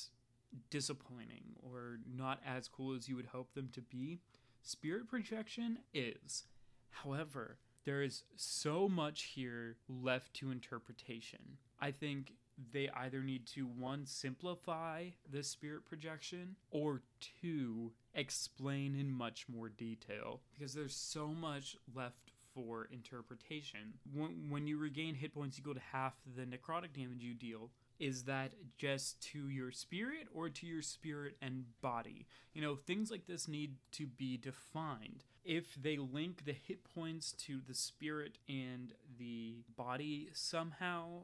disappointing 0.69 1.55
or 1.61 1.99
not 2.11 2.39
as 2.45 2.67
cool 2.67 2.95
as 2.95 3.07
you 3.07 3.15
would 3.15 3.27
hope 3.27 3.53
them 3.53 3.69
to 3.73 3.81
be, 3.81 4.19
spirit 4.61 5.07
projection 5.07 5.79
is. 5.93 6.45
However, 6.89 7.57
there 7.85 8.01
is 8.01 8.23
so 8.35 8.89
much 8.89 9.23
here 9.35 9.77
left 9.87 10.33
to 10.35 10.51
interpretation. 10.51 11.57
I 11.79 11.91
think 11.91 12.33
they 12.71 12.89
either 12.95 13.21
need 13.21 13.45
to 13.47 13.65
one 13.65 14.05
simplify 14.05 15.05
the 15.31 15.43
spirit 15.43 15.85
projection 15.85 16.55
or 16.71 17.01
two 17.41 17.91
explain 18.13 18.95
in 18.95 19.11
much 19.11 19.45
more 19.47 19.69
detail 19.69 20.41
because 20.53 20.73
there's 20.73 20.95
so 20.95 21.27
much 21.27 21.77
left 21.95 22.31
for 22.53 22.87
interpretation. 22.91 23.93
When, 24.13 24.49
when 24.49 24.67
you 24.67 24.77
regain 24.77 25.15
hit 25.15 25.33
points 25.33 25.59
equal 25.59 25.75
to 25.75 25.81
half 25.91 26.13
the 26.35 26.43
necrotic 26.43 26.93
damage 26.93 27.21
you 27.21 27.33
deal, 27.33 27.69
is 27.99 28.23
that 28.23 28.53
just 28.77 29.21
to 29.31 29.49
your 29.49 29.71
spirit 29.71 30.27
or 30.33 30.49
to 30.49 30.65
your 30.65 30.81
spirit 30.81 31.35
and 31.41 31.65
body? 31.81 32.25
You 32.53 32.61
know, 32.61 32.75
things 32.75 33.11
like 33.11 33.27
this 33.27 33.47
need 33.47 33.75
to 33.93 34.07
be 34.07 34.37
defined. 34.37 35.25
If 35.43 35.75
they 35.75 35.97
link 35.97 36.45
the 36.45 36.53
hit 36.53 36.83
points 36.83 37.33
to 37.33 37.59
the 37.67 37.73
spirit 37.73 38.37
and 38.47 38.93
the 39.17 39.57
body 39.75 40.29
somehow, 40.33 41.23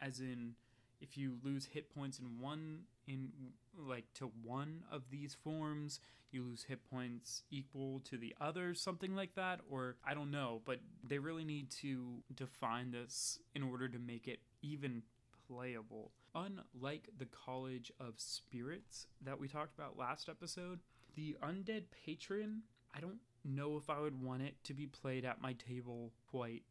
as 0.00 0.20
in 0.20 0.54
if 1.00 1.16
you 1.16 1.36
lose 1.44 1.66
hit 1.66 1.94
points 1.94 2.18
in 2.18 2.40
one 2.40 2.80
in 3.06 3.30
like 3.76 4.04
to 4.14 4.30
one 4.42 4.82
of 4.90 5.02
these 5.10 5.34
forms 5.34 6.00
you 6.30 6.42
lose 6.44 6.64
hit 6.64 6.78
points 6.90 7.42
equal 7.50 8.00
to 8.00 8.16
the 8.16 8.34
other 8.40 8.74
something 8.74 9.14
like 9.14 9.34
that 9.34 9.60
or 9.70 9.96
i 10.04 10.14
don't 10.14 10.30
know 10.30 10.60
but 10.64 10.78
they 11.02 11.18
really 11.18 11.44
need 11.44 11.70
to 11.70 12.22
define 12.34 12.90
this 12.90 13.38
in 13.54 13.62
order 13.62 13.88
to 13.88 13.98
make 13.98 14.28
it 14.28 14.40
even 14.62 15.02
playable. 15.48 16.12
Unlike 16.34 17.08
the 17.18 17.26
college 17.26 17.90
of 17.98 18.14
spirits 18.18 19.08
that 19.24 19.40
we 19.40 19.48
talked 19.48 19.74
about 19.74 19.98
last 19.98 20.28
episode 20.28 20.78
the 21.16 21.36
undead 21.42 21.82
patron 22.06 22.62
i 22.94 23.00
don't 23.00 23.18
know 23.44 23.76
if 23.76 23.90
i 23.90 23.98
would 23.98 24.22
want 24.22 24.40
it 24.40 24.54
to 24.62 24.72
be 24.72 24.86
played 24.86 25.24
at 25.24 25.42
my 25.42 25.54
table 25.54 26.12
quite 26.30 26.62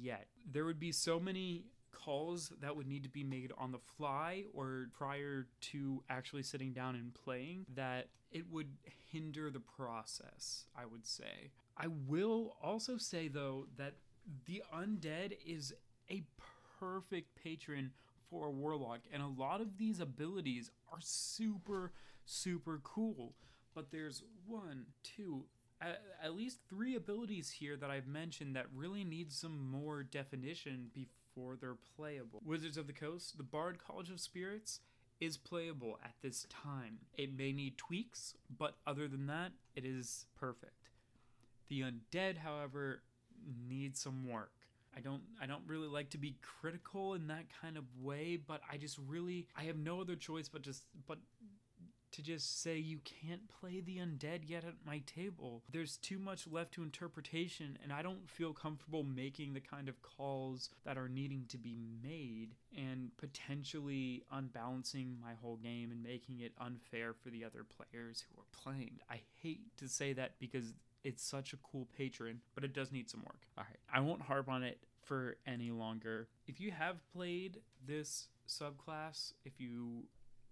yet. 0.00 0.26
There 0.50 0.64
would 0.64 0.80
be 0.80 0.92
so 0.92 1.18
many 1.18 1.64
calls 2.04 2.52
that 2.60 2.76
would 2.76 2.86
need 2.86 3.02
to 3.02 3.08
be 3.08 3.24
made 3.24 3.52
on 3.58 3.72
the 3.72 3.78
fly 3.96 4.44
or 4.54 4.88
prior 4.96 5.46
to 5.60 6.02
actually 6.08 6.42
sitting 6.42 6.72
down 6.72 6.94
and 6.94 7.14
playing 7.14 7.66
that 7.74 8.08
it 8.30 8.44
would 8.50 8.68
hinder 9.10 9.50
the 9.50 9.60
process, 9.60 10.66
I 10.76 10.86
would 10.86 11.06
say. 11.06 11.50
I 11.76 11.86
will 12.06 12.56
also 12.62 12.98
say, 12.98 13.28
though, 13.28 13.66
that 13.76 13.94
the 14.46 14.62
undead 14.74 15.36
is 15.46 15.72
a 16.10 16.22
perfect 16.78 17.34
patron 17.42 17.92
for 18.30 18.46
a 18.46 18.50
warlock, 18.50 19.00
and 19.12 19.22
a 19.22 19.40
lot 19.40 19.60
of 19.60 19.78
these 19.78 20.00
abilities 20.00 20.70
are 20.92 21.00
super, 21.00 21.92
super 22.24 22.80
cool. 22.82 23.34
But 23.74 23.90
there's 23.90 24.22
one, 24.46 24.86
two, 25.02 25.44
at, 25.80 26.34
least 26.34 26.58
three 26.68 26.96
abilities 26.96 27.50
here 27.50 27.76
that 27.76 27.90
I've 27.90 28.06
mentioned 28.06 28.56
that 28.56 28.66
really 28.74 29.04
need 29.04 29.32
some 29.32 29.70
more 29.70 30.02
definition 30.02 30.90
before 30.94 31.17
for 31.38 31.56
they're 31.56 31.76
playable. 31.96 32.40
Wizards 32.44 32.76
of 32.76 32.86
the 32.86 32.92
Coast, 32.92 33.36
the 33.36 33.44
Bard 33.44 33.78
College 33.84 34.10
of 34.10 34.20
Spirits 34.20 34.80
is 35.20 35.36
playable 35.36 35.98
at 36.04 36.14
this 36.22 36.46
time. 36.48 36.98
It 37.16 37.36
may 37.36 37.52
need 37.52 37.78
tweaks, 37.78 38.34
but 38.56 38.76
other 38.86 39.08
than 39.08 39.26
that, 39.26 39.52
it 39.74 39.84
is 39.84 40.26
perfect. 40.38 40.72
The 41.68 41.82
Undead, 41.82 42.38
however, 42.38 43.02
needs 43.68 44.00
some 44.00 44.28
work. 44.28 44.52
I 44.96 45.00
don't 45.00 45.22
I 45.40 45.46
don't 45.46 45.62
really 45.66 45.86
like 45.86 46.10
to 46.10 46.18
be 46.18 46.36
critical 46.42 47.14
in 47.14 47.28
that 47.28 47.44
kind 47.60 47.76
of 47.76 47.84
way, 48.00 48.36
but 48.36 48.60
I 48.70 48.78
just 48.78 48.98
really 49.06 49.46
I 49.56 49.64
have 49.64 49.76
no 49.76 50.00
other 50.00 50.16
choice 50.16 50.48
but 50.48 50.62
just 50.62 50.84
but 51.06 51.18
to 52.12 52.22
just 52.22 52.62
say 52.62 52.76
you 52.76 52.98
can't 53.04 53.48
play 53.60 53.80
the 53.80 53.98
undead 53.98 54.40
yet 54.46 54.64
at 54.64 54.74
my 54.86 55.02
table. 55.06 55.62
There's 55.70 55.96
too 55.96 56.18
much 56.18 56.46
left 56.46 56.72
to 56.74 56.82
interpretation, 56.82 57.78
and 57.82 57.92
I 57.92 58.02
don't 58.02 58.28
feel 58.30 58.52
comfortable 58.52 59.02
making 59.02 59.54
the 59.54 59.60
kind 59.60 59.88
of 59.88 60.02
calls 60.02 60.70
that 60.84 60.98
are 60.98 61.08
needing 61.08 61.44
to 61.48 61.58
be 61.58 61.76
made 62.02 62.54
and 62.76 63.10
potentially 63.16 64.22
unbalancing 64.30 65.16
my 65.22 65.32
whole 65.40 65.56
game 65.56 65.90
and 65.90 66.02
making 66.02 66.40
it 66.40 66.52
unfair 66.60 67.12
for 67.12 67.30
the 67.30 67.44
other 67.44 67.64
players 67.64 68.24
who 68.28 68.40
are 68.40 68.46
playing. 68.52 69.00
I 69.10 69.20
hate 69.42 69.76
to 69.78 69.88
say 69.88 70.12
that 70.14 70.32
because 70.38 70.74
it's 71.04 71.22
such 71.22 71.52
a 71.52 71.58
cool 71.58 71.86
patron, 71.96 72.40
but 72.54 72.64
it 72.64 72.74
does 72.74 72.92
need 72.92 73.08
some 73.08 73.20
work. 73.20 73.42
All 73.56 73.64
right, 73.64 73.78
I 73.92 74.00
won't 74.00 74.22
harp 74.22 74.48
on 74.48 74.62
it 74.62 74.78
for 75.02 75.36
any 75.46 75.70
longer. 75.70 76.28
If 76.46 76.60
you 76.60 76.70
have 76.70 76.96
played 77.12 77.58
this 77.86 78.28
subclass, 78.48 79.32
if 79.44 79.60
you 79.60 80.04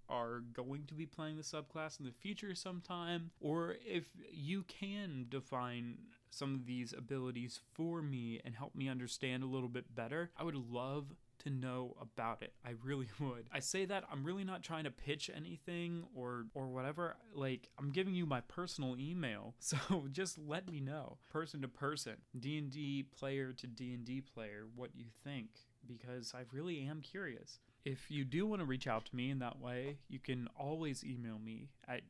are 0.09 0.41
going 0.53 0.85
to 0.87 0.95
be 0.95 1.07
playing 1.07 1.37
the 1.37 1.43
subclass 1.43 1.99
in 1.99 2.07
the 2.07 2.13
future 2.13 2.55
sometime, 2.55 3.31
or 3.41 3.77
if 3.85 4.09
you 4.31 4.65
can 4.65 5.27
define 5.29 5.99
some 6.31 6.55
of 6.55 6.67
these 6.67 6.93
abilities 6.93 7.61
for 7.73 8.03
me 8.03 8.41
and 8.45 8.55
help 8.55 8.75
me 8.75 8.89
understand 8.89 9.43
a 9.43 9.47
little 9.47 9.69
bit 9.69 9.95
better, 9.95 10.31
I 10.37 10.45
would 10.45 10.55
love 10.55 11.15
to 11.41 11.51
know 11.51 11.97
about 12.01 12.43
it. 12.43 12.53
I 12.65 12.75
really 12.83 13.09
would. 13.21 13.49
I 13.53 13.61
say 13.61 13.85
that 13.87 14.05
I'm 14.11 14.25
really 14.25 14.45
not 14.45 14.63
trying 14.63 14.85
to 14.85 14.91
pitch 14.91 15.31
anything 15.35 16.05
or 16.15 16.47
or 16.55 16.69
whatever. 16.69 17.17
Like 17.35 17.69
I'm 17.79 17.91
giving 17.91 18.15
you 18.15 18.27
my 18.27 18.41
personal 18.43 18.97
email. 18.99 19.55
So 19.67 20.07
just 20.13 20.39
let 20.39 20.71
me 20.71 20.81
know 20.81 21.19
person 21.31 21.61
to 21.63 21.69
person, 21.69 22.15
D&D 22.39 23.07
player 23.19 23.53
to 23.53 23.67
D&D 23.67 24.23
player 24.23 24.67
what 24.75 24.91
you 24.95 25.07
think 25.25 25.49
because 25.87 26.35
I 26.35 26.43
really 26.53 26.87
am 26.87 27.01
curious. 27.01 27.59
If 27.87 28.11
you 28.11 28.25
do 28.25 28.47
want 28.49 28.61
to 28.61 28.67
reach 28.67 28.89
out 28.89 29.05
to 29.05 29.15
me 29.15 29.31
in 29.31 29.39
that 29.39 29.61
way, 29.61 29.99
you 30.09 30.19
can 30.19 30.49
always 30.59 31.05
email 31.05 31.39
me 31.39 31.69
at 31.87 32.01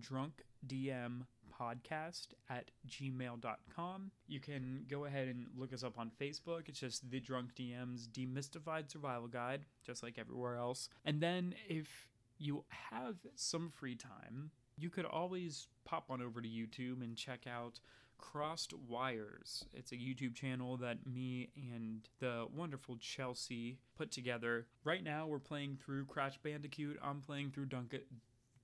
drunkdmpodcast 0.00 2.28
at 2.48 2.70
gmail.com. 2.88 4.10
You 4.28 4.40
can 4.40 4.86
go 4.88 5.04
ahead 5.04 5.28
and 5.28 5.48
look 5.54 5.74
us 5.74 5.84
up 5.84 5.98
on 5.98 6.10
Facebook. 6.18 6.70
It's 6.70 6.80
just 6.80 7.10
The 7.10 7.20
Drunk 7.20 7.54
DM's 7.54 8.08
Demystified 8.08 8.90
Survival 8.90 9.28
Guide, 9.28 9.66
just 9.84 10.02
like 10.02 10.16
everywhere 10.16 10.56
else. 10.56 10.88
And 11.04 11.20
then 11.20 11.54
if 11.68 12.08
you 12.38 12.64
have 12.90 13.16
some 13.34 13.68
free 13.68 13.94
time, 13.94 14.52
you 14.78 14.88
could 14.88 15.04
always 15.04 15.68
pop 15.84 16.10
on 16.10 16.22
over 16.22 16.40
to 16.40 16.48
YouTube 16.48 17.02
and 17.02 17.14
check 17.14 17.46
out 17.46 17.80
Crossed 18.18 18.72
Wires. 18.74 19.64
It's 19.72 19.92
a 19.92 19.96
YouTube 19.96 20.34
channel 20.34 20.76
that 20.78 21.06
me 21.06 21.50
and 21.56 22.08
the 22.18 22.46
wonderful 22.54 22.96
Chelsea 22.96 23.78
put 23.96 24.10
together. 24.10 24.66
Right 24.84 25.02
now, 25.02 25.26
we're 25.26 25.38
playing 25.38 25.78
through 25.82 26.06
Crash 26.06 26.38
Bandicoot. 26.42 26.98
I'm 27.02 27.20
playing 27.20 27.50
through 27.50 27.66
Dunk- 27.66 27.94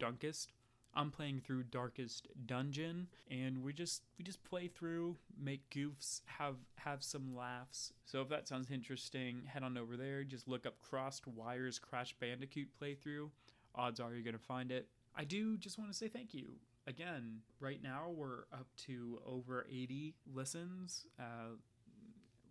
Dunkest. 0.01 0.49
I'm 0.95 1.11
playing 1.11 1.41
through 1.41 1.65
Darkest 1.65 2.29
Dungeon, 2.45 3.09
and 3.31 3.63
we 3.63 3.73
just 3.73 4.03
we 4.19 4.25
just 4.25 4.45
play 4.45 4.69
through, 4.69 5.17
make 5.41 5.71
goofs, 5.71 6.21
have 6.27 6.57
have 6.77 7.03
some 7.03 7.35
laughs. 7.35 7.95
So 8.05 8.21
if 8.21 8.29
that 8.29 8.47
sounds 8.47 8.71
interesting, 8.71 9.43
head 9.47 9.63
on 9.63 9.79
over 9.79 9.97
there. 9.97 10.23
Just 10.23 10.49
look 10.49 10.67
up 10.67 10.79
Crossed 10.81 11.27
Wires 11.27 11.79
Crash 11.79 12.15
Bandicoot 12.21 12.69
playthrough. 12.81 13.31
Odds 13.75 14.01
are 14.01 14.13
you're 14.13 14.23
gonna 14.23 14.39
find 14.39 14.71
it. 14.71 14.89
I 15.17 15.25
do 15.25 15.57
just 15.57 15.79
want 15.79 15.91
to 15.91 15.97
say 15.97 16.09
thank 16.09 16.35
you 16.35 16.57
again, 16.87 17.41
right 17.61 17.83
now 17.83 18.11
we're 18.15 18.45
up 18.53 18.67
to 18.87 19.21
over 19.27 19.67
80 19.71 20.15
listens, 20.33 21.07
uh, 21.19 21.57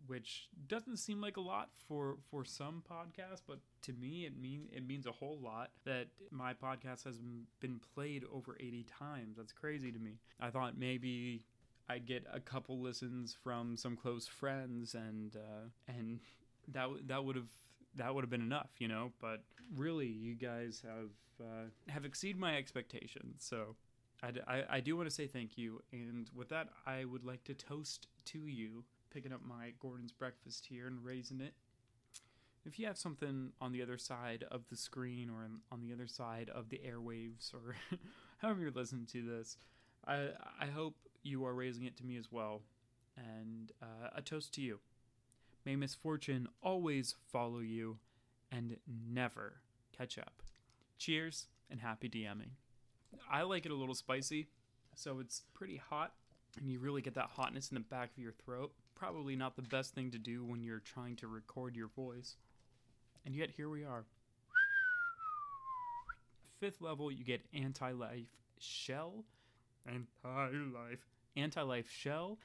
which 0.08 0.50
doesn't 0.68 0.98
seem 0.98 1.22
like 1.22 1.38
a 1.38 1.42
lot 1.42 1.70
for 1.88 2.18
for 2.30 2.44
some 2.44 2.84
podcasts, 2.90 3.42
but 3.48 3.60
to 3.84 3.94
me 3.94 4.26
it 4.26 4.40
mean 4.40 4.68
it 4.72 4.86
means 4.86 5.06
a 5.06 5.12
whole 5.12 5.40
lot 5.42 5.72
that 5.86 6.08
my 6.32 6.54
podcast 6.54 7.04
has 7.06 7.20
been 7.60 7.80
played 7.94 8.24
over 8.32 8.58
80 8.60 8.86
times. 9.00 9.38
That's 9.38 9.54
crazy 9.54 9.92
to 9.92 10.00
me. 10.00 10.18
I 10.40 10.50
thought 10.50 10.78
maybe 10.78 11.46
I'd 11.90 12.06
get 12.06 12.26
a 12.32 12.40
couple 12.40 12.80
listens 12.80 13.36
from 13.44 13.76
some 13.76 13.96
close 13.96 14.28
friends, 14.28 14.96
and 14.96 15.36
uh, 15.36 15.68
and 15.88 16.20
that 16.70 16.88
that 17.08 17.24
would 17.24 17.36
have 17.36 17.50
that 17.96 18.14
would 18.14 18.24
have 18.24 18.30
been 18.30 18.42
enough, 18.42 18.70
you 18.80 18.88
know. 18.88 19.12
But 19.20 19.44
really, 19.76 20.08
you 20.08 20.36
guys 20.36 20.82
have 20.86 21.12
uh, 21.40 21.66
have 21.90 22.06
exceeded 22.06 22.40
my 22.40 22.58
expectations. 22.58 23.44
So 23.44 23.76
I, 24.24 24.64
I, 24.70 24.80
do 24.82 24.96
want 24.96 25.10
to 25.10 25.16
say 25.16 25.28
thank 25.28 25.58
you. 25.58 25.82
And 25.92 26.30
with 26.36 26.50
that, 26.50 26.70
I 26.86 27.06
would 27.06 27.24
like 27.24 27.44
to 27.46 27.54
toast 27.54 28.08
to 28.26 28.40
you, 28.40 28.84
picking 29.12 29.34
up 29.34 29.42
my 29.44 29.74
Gordon's 29.80 30.12
breakfast 30.12 30.68
here 30.70 30.88
and 30.88 31.04
raising 31.04 31.42
it. 31.42 31.54
If 32.66 32.78
you 32.78 32.86
have 32.86 32.98
something 32.98 33.52
on 33.60 33.72
the 33.72 33.82
other 33.82 33.98
side 33.98 34.46
of 34.52 34.62
the 34.70 34.78
screen 34.78 35.30
or 35.30 35.48
on 35.72 35.82
the 35.82 35.92
other 35.92 36.06
side 36.06 36.52
of 36.54 36.70
the 36.70 36.80
airwaves 36.88 37.54
or 37.54 37.76
however 38.38 38.62
you're 38.62 38.72
listening 38.72 39.08
to 39.08 39.24
this, 39.24 39.58
I, 40.06 40.30
I 40.60 40.68
hope 40.68 40.96
you 41.24 41.44
are 41.46 41.54
raising 41.54 41.86
it 41.86 41.98
to 41.98 42.06
me 42.06 42.18
as 42.18 42.32
well. 42.32 42.62
And 43.18 43.72
uh, 43.82 44.10
a 44.16 44.22
toast 44.22 44.54
to 44.56 44.62
you. 44.62 44.80
May 45.66 45.76
misfortune 45.76 46.48
always 46.62 47.16
follow 47.32 47.60
you 47.60 47.98
and 48.52 48.78
never 48.88 49.62
catch 49.96 50.18
up. 50.18 50.42
Cheers 50.98 51.48
and 51.70 51.82
happy 51.82 52.10
DMing. 52.10 52.52
I 53.32 53.44
like 53.44 53.66
it 53.66 53.72
a 53.72 53.76
little 53.76 53.96
spicy, 53.96 54.48
so 54.94 55.20
it's 55.20 55.44
pretty 55.54 55.78
hot, 55.78 56.12
and 56.60 56.70
you 56.70 56.80
really 56.80 57.02
get 57.02 57.14
that 57.16 57.30
hotness 57.30 57.72
in 57.72 57.76
the 57.76 57.82
back 57.82 58.12
of 58.12 58.18
your 58.22 58.34
throat. 58.34 58.74
Probably 58.94 59.38
not 59.38 59.56
the 59.56 59.62
best 59.62 59.96
thing 59.96 60.12
to 60.12 60.18
do 60.18 60.44
when 60.44 60.62
you're 60.62 60.80
trying 60.82 61.16
to 61.18 61.28
record 61.28 61.78
your 61.78 61.88
voice. 61.88 62.36
And 63.26 63.34
yet 63.34 63.52
here 63.56 63.70
we 63.70 63.86
are. 63.86 64.04
fifth 66.60 66.82
level, 66.82 67.10
you 67.10 67.24
get 67.24 67.42
anti 67.54 67.92
life 67.94 68.28
shell, 68.60 69.24
anti 69.88 70.50
life, 70.74 71.00
anti 71.38 71.62
life 71.62 71.90
shell, 71.90 72.38